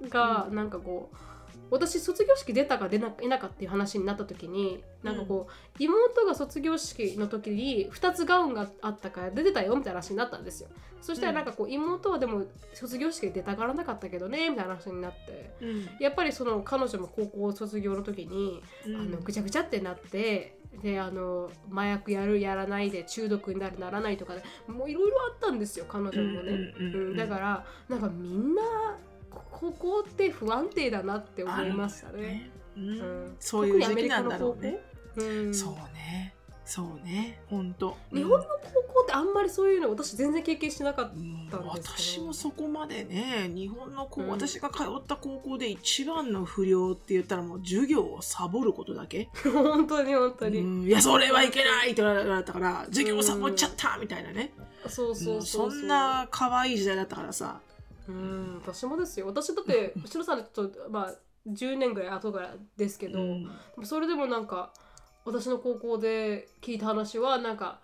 [0.09, 1.15] がなんかこう、
[1.71, 10.69] 私卒業式出たか出ないなかっていう話になった時になんかこう、妹が卒業式の時に2つガウンがあったから出てたよみたいな話になったんですよ。
[11.01, 15.51] そしたらなんかこう妹はでも卒業式で出たがらなかったけどねみたいな話になって。
[15.61, 15.89] うん。
[15.99, 28.61] やっぱりその彼女も高校卒業の時にあのぐちゃぐちゃってなってであの麻薬やるやらないで中毒になるならないとかでもういろいろあったんですよ彼女もね、うんだからなんかみんな
[29.30, 32.51] こ高校って不安定だなって思いましたね。
[32.76, 32.91] うんう
[33.30, 34.80] んそういう時期なんだろうね。
[35.15, 36.36] 特にアメリカの高校うんそうね。
[36.66, 37.41] そうね。
[37.49, 37.97] 本当。
[38.14, 41.70] 日本の高校ってあんまりそういうの私全然経験しなかったうんですけど。
[41.70, 44.30] 私もそこまでね日本の高、うん。
[44.30, 50.84] 私が通った高校で一番の不良って言ったらもう授業をサボることだけ、 本当に本当に、うん。
[50.84, 54.53] いやそれはいけないって言われたから授業サボっちゃったみたいなね、
[54.88, 55.88] そうそうそうそん。
[55.88, 57.59] な可愛い時代だったからさ。
[58.07, 59.28] うん私もですよ。
[59.28, 61.14] 私だって 後ろさんでちょっとまあ
[61.47, 63.49] 10年ぐらい後からですけど、うん。
[63.84, 64.74] それでもなんか
[65.26, 67.80] 私の高校で聞いた話はなんか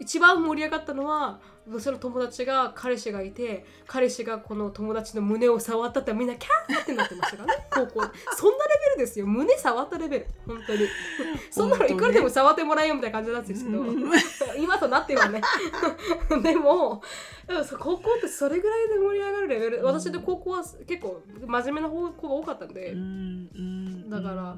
[0.00, 1.38] 一番盛り上がったのは
[1.68, 7.66] 私の友達が彼氏がいて彼氏がこの友達の胸を触ったってみんなキャーってなってましたからね。
[7.70, 8.00] 高校
[8.34, 9.26] そんなレベルですよ。
[9.26, 10.26] 胸触ったレベル。
[10.46, 10.80] 本当に。
[11.52, 14.10] そんなのいくらでも触ってもらえよみたいな感じなんですけど、うん。
[14.58, 15.42] 今となってはね。
[16.42, 17.02] でも
[17.78, 19.84] 高校ってそれぐらいで盛り上がるレベル。
[19.84, 22.96] 私の高校は結構真面目な方が多かったんで、
[24.08, 24.56] だから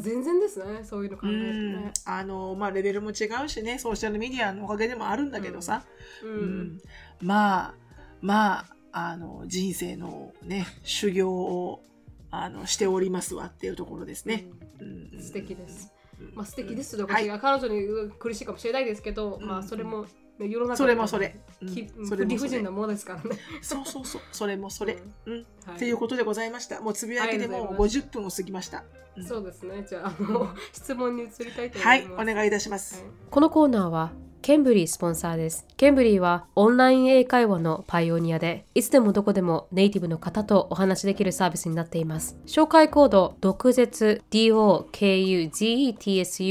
[0.00, 0.82] 全然ですね。
[0.84, 1.38] そういうの考うえる
[1.74, 1.84] とん。
[1.84, 1.92] ね。
[2.04, 3.78] あのまあレベルも違うしね。
[3.78, 5.84] ソーシャルメディアのおかげでもあるんだけどさ、
[6.22, 6.62] ううん。
[6.74, 6.80] ん
[7.22, 7.74] まあ
[8.20, 8.66] まあ
[9.10, 11.82] あの人生のね修行を
[12.30, 14.46] あのしておりますわっていうところですね。
[14.80, 15.10] うん。
[15.14, 15.22] うん。
[15.22, 15.92] 素敵です。
[16.20, 16.32] うん。
[16.34, 17.28] まあ素敵ですとはい。
[17.28, 19.46] 彼女にうん苦しいかもしれないですけど、うん。
[19.46, 20.08] まあそれも、ね、
[20.38, 21.38] 世の中それもそれ。
[21.62, 23.38] うん理不尽なものですからね。
[23.62, 24.22] そうそうそう。
[24.32, 24.98] それもそれ。
[25.26, 25.32] うん。
[25.34, 26.80] はいっていうことでございました。
[26.80, 28.84] もうつぶやきでもうござい50分を過ぎました。
[29.16, 29.84] うんそうですね。
[29.88, 32.30] じゃああの質問に移りたいと思はいい、ます。
[32.30, 33.04] お願いいたします。
[33.30, 34.12] このコーナーは
[34.46, 35.66] ケンブリースポンサーです。
[35.76, 42.38] ケンブリーはオンライン英会話のパイオニアで、いつでもどこでもネイティブの方とお話しできるサービスになっています。
[42.46, 45.36] 紹介コード、毒舌 DOKUGETSU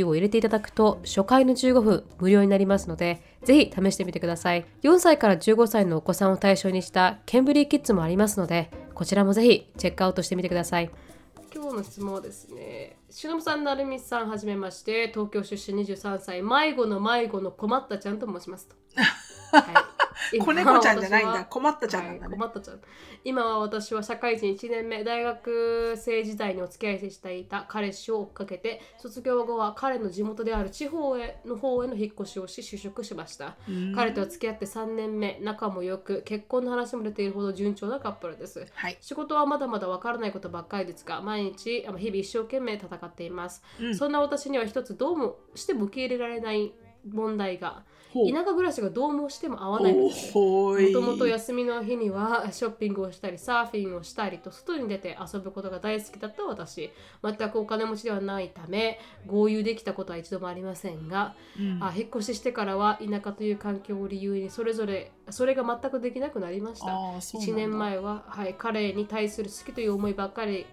[0.05, 4.65] を入れていただくと、初回の15分無料になりますので、ぜひ試してみてください。
[4.81, 10.89] 4歳から15歳のお子さんを対象にしたケンブリーキッズもありますので、こちらもぜひチェックアウトしてみてください。
[11.53, 18.75] 今日の質問はですね、しのぶさん、なるみさん、はじめまして、東京出身23歳、迷子の迷子の困ったちゃんと申しますと。
[19.55, 19.63] はい、
[20.39, 21.45] 子猫ちゃんじゃないんだ。
[21.45, 22.37] 困ったちゃんなんだはい、ね。
[22.37, 22.79] 困ったちゃん。
[23.23, 33.55] 今は私は社会人1年目、大学生時代にお付き合いしていた彼氏を追っかけて、卒業後は彼の地元である地方への方への引っ越しをし、就職しました。
[33.67, 38.65] うん彼とは付き合って3年目、仲も良く、結婚の話も出ているほど順調なカップルです。
[38.73, 38.97] はい。
[39.01, 46.73] 仕事はまだまだわからないことばっかりですが毎日日々一生懸命戦っています、うんそんな私には一つどうもしても受け入れられない
[47.07, 47.83] 問題が
[48.31, 50.33] 田舎暮らしがどうもしても合わないんおです。
[50.37, 56.91] もともと休みの日にはショッピングをしたりサーフィンをしたりと外に出て遊ぶことが大好きだった私。
[57.23, 61.83] 全くお金持ちではないため合流できたことは一度もありませんが、うん。
[61.83, 66.87] あ引っ越ししてからは田舎という環境を理由にそれぞれそれが全くできなくなりました。
[66.87, 70.65] あーそうなん1だ年前は、はい、彼に対する好きという思いばっかり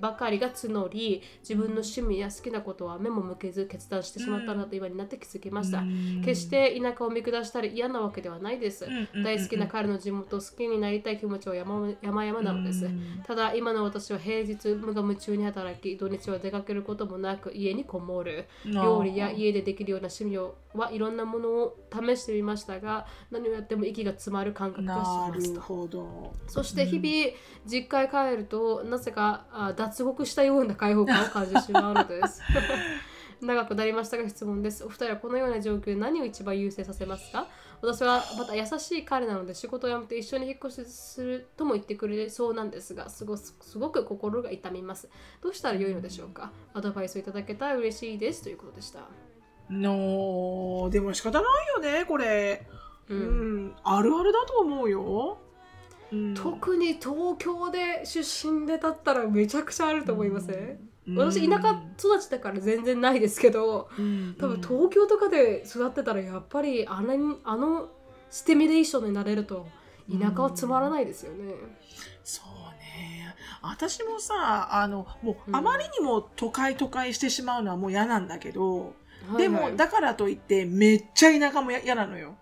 [0.00, 5.82] ばかりが募り自分の趣味や好きなことは目も向けず決断してしまったなと今になって気づきました、
[6.24, 8.86] 決して田舎を見下したり嫌なわけではないです、
[9.24, 12.88] 大好きな彼の地元を好きになりたい気持ちは山山々なのです、
[13.26, 18.46] ただ今の私は平日無我夢中に働き土日は出かけることもなく家にこもる。
[18.64, 20.38] 料理や家でできるような趣味
[20.78, 24.98] はいろんなものを試してみましたが何をやっても息が詰まる感覚がし
[25.34, 25.60] ますと。
[25.60, 26.32] ほど。
[26.46, 27.36] そして日々
[27.66, 32.42] 実家へ帰るとなぜかあ脱獄したような解放感を感じてしまうのです。
[33.40, 34.84] 長くなりましたが質問です。
[34.84, 37.46] お二人はこのような状況で何を一番優先させますか？
[37.80, 45.08] 私はまた優しい彼なので仕事を辞めて一緒に引っ越しするとも言ってくれそうなんですがすごすごく心が痛みます。
[45.40, 46.52] どうしたらよいのでしょうか？
[46.74, 49.00] アドバイスをいただけたら嬉しいですということでした。
[49.70, 52.66] のでも仕方ないよねこれ。
[53.08, 55.38] ううんん、あるあるだと思うよ、
[56.12, 56.34] うん。
[56.34, 61.16] 特に東京で出身でだったらめちゃくちゃあると思いません、うん。
[61.18, 64.36] 私田舎育ちだから全然ないですけどうん。
[64.38, 67.88] 多分東京とかで育ってたらやっぱりあのあの
[68.30, 69.66] ステミュレーションになれると
[70.10, 71.54] 田舎はつまらないですよね。
[72.24, 72.46] そう
[72.78, 73.34] ね。
[73.62, 75.56] 私もさあのもううん。
[75.56, 78.94] あまりにも都会都会してしまうのはもう嫌なんだけど、
[79.36, 79.64] でもはい。
[79.68, 82.36] はいだからといってめっちゃ田舎もや嫌なのよ。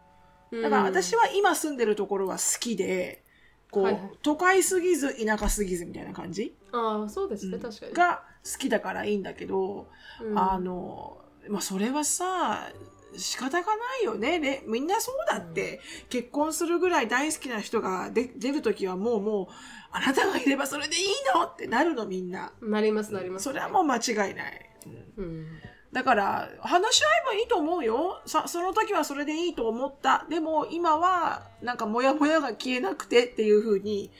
[0.50, 0.62] うん。
[0.62, 3.22] だから私は今住んでるところは好きで
[3.70, 7.92] こう、はいはい都会すぎず田舎すぎずみたいな感じ、ああそうですね、うん確かに。
[7.92, 9.88] が好きだからいいんだけど、
[10.22, 12.70] うんあの、まあ、それはさ、
[13.16, 14.38] 仕方がないよね。
[14.38, 19.46] ねみんなそうだって、結婚するぐらい大好きな人がで出るときはもうもう、
[19.90, 21.04] あなたがいればそれでいい
[21.34, 21.44] の？
[21.44, 22.52] ってなるのみんな。
[22.60, 23.44] なりますなります。
[23.44, 24.70] それはもう間違いない。
[25.16, 25.46] うんうん。
[25.92, 28.20] だから、話し合えばいいと思うよ。
[28.26, 30.26] さ、その時はそれでいいと思った。
[30.28, 34.10] でも今は、なんかモヤモヤが消えなくてっていうふうに、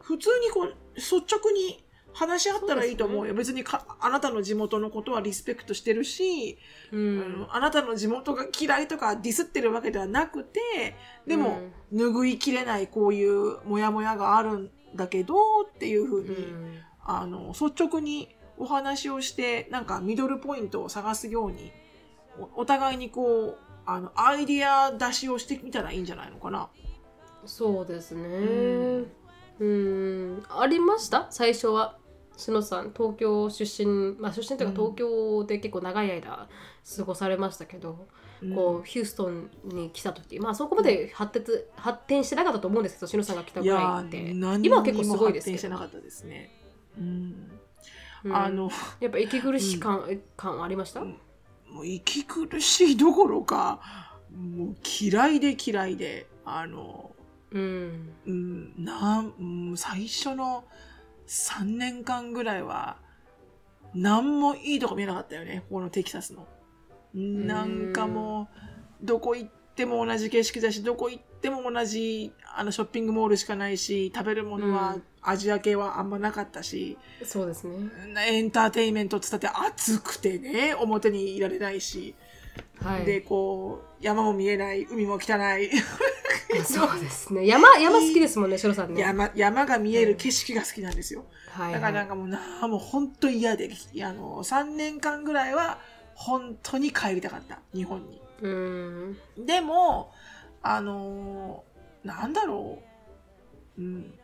[0.00, 3.34] 普通にこう、率直に話し合ったらいいと思うよ。
[3.34, 6.58] 別にか、あなたの地元のことはリスペクトしてるし、
[6.92, 11.60] うあんのあなたの地元が嫌いとかディスってるわけではなくて、でも、
[11.92, 16.78] 拭いきれないこういうモヤモヤがあるんだけどっていうふうに、うん
[17.10, 21.72] あの、率直にお話をして、なんかミドルポイントを探すように、
[22.56, 26.68] おお互いにこう、あの、アイディア出しをしてみたらいいんじゃないのかな。
[27.46, 28.28] そうですね。
[28.28, 29.06] ん
[29.60, 30.42] うん。
[30.50, 31.26] ありました？
[31.30, 31.96] 最初は。
[32.36, 36.48] しのさん東京出身まあ出身というかうん東京で結構長い間
[36.96, 38.06] 過ごされましたけど、
[38.54, 44.18] こうヒューストンに来た時まあそこまで発展発展してなかったと思うんですけどしのさんが来たいぐらいやって
[44.62, 46.50] 今は結構すごいですけど発展してなかったですね。
[46.96, 47.57] うん。
[48.24, 48.36] うん。
[48.36, 51.18] あの、 やっぱ息苦しい感,、感ありました、うん。
[51.70, 53.80] もう息苦しいどころか、
[54.34, 57.14] もう嫌いで嫌いで、あの、
[57.50, 58.12] うん。
[58.26, 59.24] うん、な
[59.76, 60.64] 最初の
[61.26, 62.96] 3年間ぐらいは、
[63.94, 66.46] 何もいいとこ見えなかったよね、ここのテキサスの。
[67.14, 68.48] なんかも
[69.02, 75.02] う、どこ行っても同じ景色だし、どこ行っても同じ、あの、ショッピングモールしかないし、食べるものはうん。
[75.22, 77.90] アジア系はあんまなかったし、そうですね。
[78.28, 82.14] エンターテインメントって言ったって暑くてね、表にいられないし、
[82.82, 83.04] はい。
[83.04, 85.70] で、こう、山も見えない、海も汚い、
[86.64, 87.46] そうですね。
[87.46, 89.00] 山山好きですもんねしろさんね。
[89.00, 91.24] 山、山が見える景色が好きなんですよ。
[91.50, 93.70] はい、だからなんかもうな、もう本当嫌で、
[94.02, 95.78] あの、3年間ぐらいは、
[96.14, 98.20] 本当に帰りたかった、日本に。
[98.40, 100.12] うんでも、
[100.62, 102.82] あのーなんだろ
[103.76, 103.80] う。
[103.80, 104.14] うん。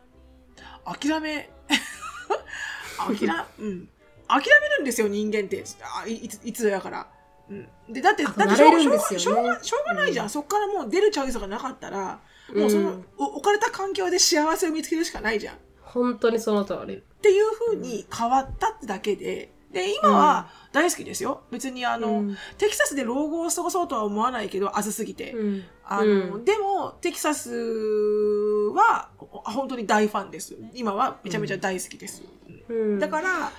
[0.84, 1.50] 諦め、
[2.98, 3.88] 諦、うん。
[4.28, 5.64] 諦めるんですよ、人間って。
[6.02, 7.06] あいいつ、いつやから。
[7.50, 7.68] うん。
[7.92, 10.26] で、だって、だって慣しょうねしょうが、しょうがないじゃん。
[10.26, 12.20] うんそっからもう出るチョイスがなかったら、
[12.54, 15.58] もうその、うんお置かれた環境で幸せを見つけるしかないじゃん。
[15.82, 21.42] 本当にその通りっていう風に変わったってだけで、で、今は大好きですよ。
[21.50, 25.32] 別にあの、うんテキサスで老後を過ごそうとは思わないけど、暑すぎて。
[25.32, 30.56] うんあの、うんでも、テキサスはほ本当に大ファンです。
[30.72, 32.22] 今はめちゃめちゃ大好きです。
[32.68, 33.52] うんだから、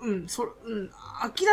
[0.00, 0.88] うん、そ、うん、
[1.20, 1.46] 諦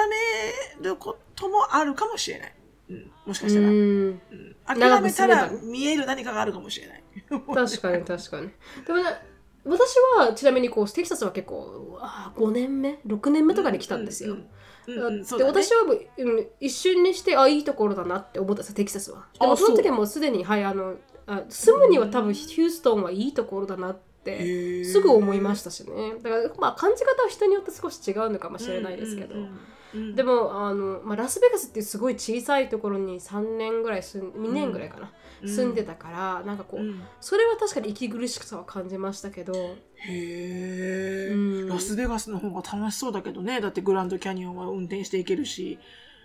[0.80, 2.54] めることもあるかもしれない。
[2.90, 3.68] うん、もしかしたら。
[3.68, 4.22] ううんん
[4.66, 7.04] 諦長めたら見える何かがあるかもしれない。
[7.30, 8.50] 確かに確かに
[8.86, 9.37] でもね
[9.68, 18.54] 私はちなみにこうテキサスは結構あ5年目？6年目とかに来たんですよ、うんうんうんそうで私はもううん一瞬にしてあいいところだなって思った。
[18.54, 19.26] んですよテキサスは。
[19.34, 20.96] であもその時はもうすでにはいあの
[21.26, 26.14] あ住むには多分ヒューストンはいいところだなってすぐ思いましたしね。
[26.24, 29.60] だからまあ感じ方は人によって少し違うのかもしれないですけど、うんうんうん
[29.98, 30.16] うん。
[30.16, 35.50] でもあの、まあ、ラスベガスっていうすごい小さいところに3年ぐらい住ん2年ぐらいかな、うん。
[35.50, 37.02] 住んでたからなんかこう、うん。
[37.20, 39.54] それは確かに息苦しさは感じましたけど。
[39.54, 39.78] へ
[40.08, 41.68] え、うん。
[41.68, 43.62] ラスベガスの方が楽しそうだけどね。
[43.62, 45.80] だってグランドキャニオンは運転していけるし。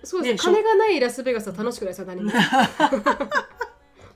[0.04, 0.48] そうです。
[0.48, 2.00] ね金がないラスベガスは楽しくないです。
[2.00, 2.30] よ何も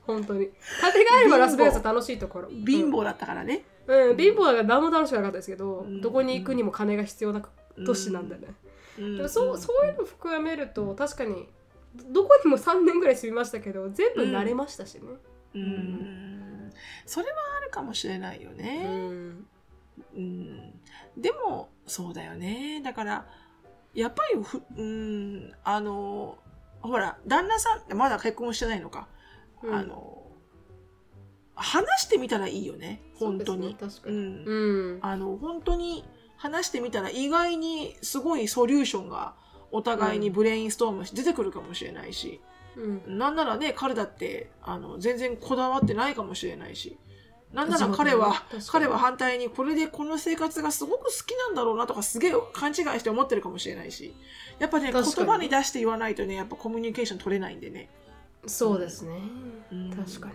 [0.05, 0.49] 本当に。
[0.81, 2.49] 金があればラスベガスは楽しいところ。
[2.49, 4.17] 貧乏だったからね、うん、うん。
[4.17, 6.01] 貧乏だから何も楽しくなかったですけど、うん。
[6.01, 7.41] どこに行くにも金が必要な
[7.85, 8.55] 都市なんだよね、うん
[8.97, 11.47] でもそうそういうの含めると確かに
[12.11, 15.01] どこにも3年ぐらい住みましたけど全部慣れましたしね、
[15.55, 16.71] うん。
[17.05, 19.47] それはあるかもしれないようね、ん。
[20.15, 20.73] うん。
[21.17, 22.81] でもそうだよね。
[22.83, 23.25] だから
[23.93, 26.37] やっぱりふうんあの
[26.81, 29.07] ほら旦那さんってまだ結婚してないのか、
[29.63, 29.75] うん。
[29.75, 30.23] あの
[31.55, 33.01] 話してみたらいいよね。
[33.15, 33.77] 本当に、に。
[34.05, 34.43] うん。
[34.45, 34.99] うん。
[35.01, 36.05] あの本当に
[36.37, 39.33] 話してみたら意外にすごいソリューションが
[39.71, 42.39] お互いにブレインストームして出てくるかもしれないし、
[42.75, 43.17] うん。
[43.17, 46.97] なんならね彼だってあの全然こだわってないかもしれないし。
[47.53, 54.13] なんなら彼は彼は反対にこれでこの生活がすごく好きなんだろうなとかすげえ勘違いして思ってるかもしれないし。
[54.59, 57.89] やっぱね言葉に出して言わないとねやっぱコミュニケーション取れないんでね。
[58.45, 59.21] そうですね、
[59.71, 59.89] うん。
[59.91, 60.33] 確かに。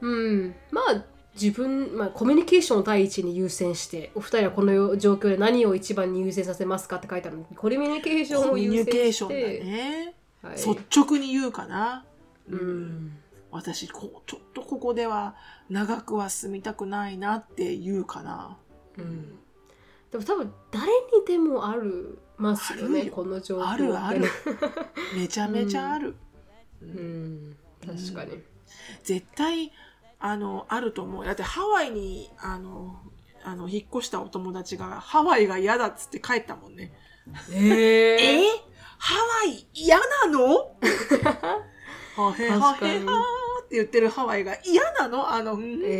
[0.00, 0.54] うん。
[0.70, 1.04] まあ
[1.34, 7.44] 自分、まあ、コミュニケーションを第一に優先してお二人はこの状況で何を一番に優先させますかって書いてあるの。
[7.48, 10.14] でコミュニケーションコミュニを優先ケーションだして、ね。
[10.42, 12.04] はい、率直に言うかな。
[12.48, 13.16] うん。
[13.50, 15.34] 私こうちょっとここでは
[15.68, 18.56] 長くは住みたくないなって言うかな。
[18.98, 19.38] うん。
[20.10, 20.92] でも多分誰に
[21.26, 24.24] でもあるますよねこの状況あるある。
[25.16, 26.16] めちゃめちゃある。
[26.82, 27.56] うん。
[27.84, 28.38] 確かに、
[29.02, 29.72] 絶対
[30.20, 31.24] あのあると思う。
[31.24, 33.00] だってハワイにあの
[33.42, 36.92] あの引っ越したお友達がハワイが嫌だっつって帰ったもんね。
[37.52, 38.42] ええ？
[38.98, 39.14] ハ
[39.46, 40.74] ワイ嫌なの？
[42.16, 45.30] はへはへはーって言ってるハワイが嫌なの？
[45.32, 45.76] あの、うん？
[45.76, 45.90] ってえ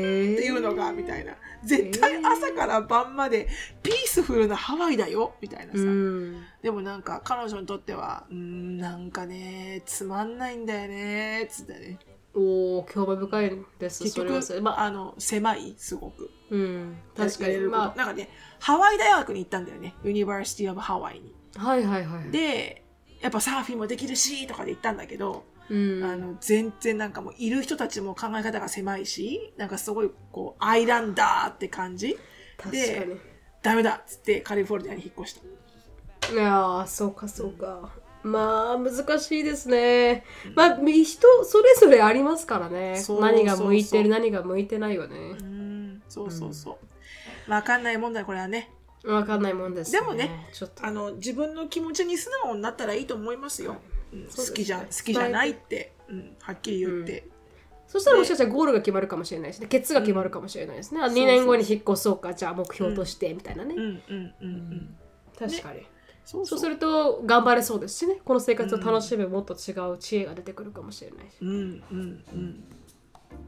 [0.40, 1.34] ーいうのが、みたいな。
[1.64, 3.46] 絶対朝から晩まで
[3.82, 5.34] ピースフルなハワイだよ？
[5.40, 5.78] みたいなさ。
[5.78, 11.98] うんでもなんか彼女にとっては、うーん、なんかね、つまんないんだよね、つってね。
[12.34, 16.30] おお興味深いです結局、まああの、狭い、すごく。
[16.50, 18.28] うん確かにまなんかね、
[18.58, 19.94] ハワイ大学に行ったんだよね。
[20.04, 21.34] University of Hawaii に。
[21.56, 22.84] あはいはいはいで、
[23.20, 32.18] やっぱサーフィンもできるし、とかで行ったんだけど、うんあの、全然なんかもう、いる人たちも考え方が狭いし、なんかすごい、こう、 islander って感じ
[32.70, 33.16] でに
[33.62, 36.32] ダメだっつってカリフォルニアに引っ越した。
[36.32, 37.90] いやーそうかそうか、
[38.22, 43.02] まあ難しいですね、まあ人それぞれありますからね。
[43.20, 45.16] 何が向いてる何が向いてないよね。
[45.16, 46.78] うん、そうそうそ
[47.48, 47.50] う。
[47.50, 48.70] わかんないもんだよ、これはね。
[49.04, 50.84] わかんないもんです、でもねちょっと。
[50.84, 53.76] あの、自分の気持ちに素直になったらいいと思いますよ。
[54.12, 54.28] うん。
[54.28, 54.46] すね。
[54.48, 57.26] 好きじゃ、好きじゃないって、うん、はっきり言って。
[57.90, 64.96] そしたらもしかしたらゴールが決まるかもしれないし、ね、ケツが決まるかもしれないですね、あ2年後に引っ越そうかじゃあ目標としてみたいなね、うん、うん、うん、うん。
[65.36, 65.84] 確かに、
[66.30, 68.20] そうすると頑張れそうですしね。
[68.24, 71.48] この生活を楽しむもっと違う知恵が出てくるかもしれないし、うん
[71.90, 72.64] うんうん。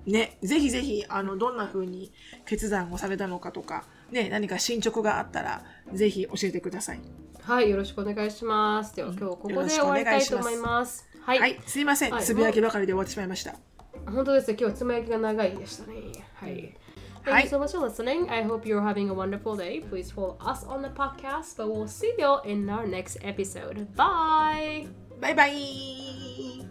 [0.04, 2.12] ね、ぜひぜひあのどんな風に
[2.44, 5.62] 決断をされたのかとか、ね、何か進捗があったら
[5.92, 7.00] ぜひ教えてください。
[7.40, 8.96] はいよろしくお願いします。
[8.96, 11.06] では今日はここで終わりたいと思います。
[11.20, 12.24] はい、はい、すいません、はい。
[12.24, 13.54] つぶやきばかりで終わってしまいました。
[14.06, 14.56] 本当ですね。
[14.58, 15.94] 今日はつまやきが長いでしたね。
[16.34, 16.74] はい
[17.24, 17.42] Thank Hi.
[17.44, 18.28] you so much for listening.
[18.28, 19.80] I hope you're having a wonderful day.
[19.80, 23.94] Please follow us on the podcast, but we'll see you in our next episode.
[23.94, 24.88] Bye.
[25.20, 26.66] Bye bye.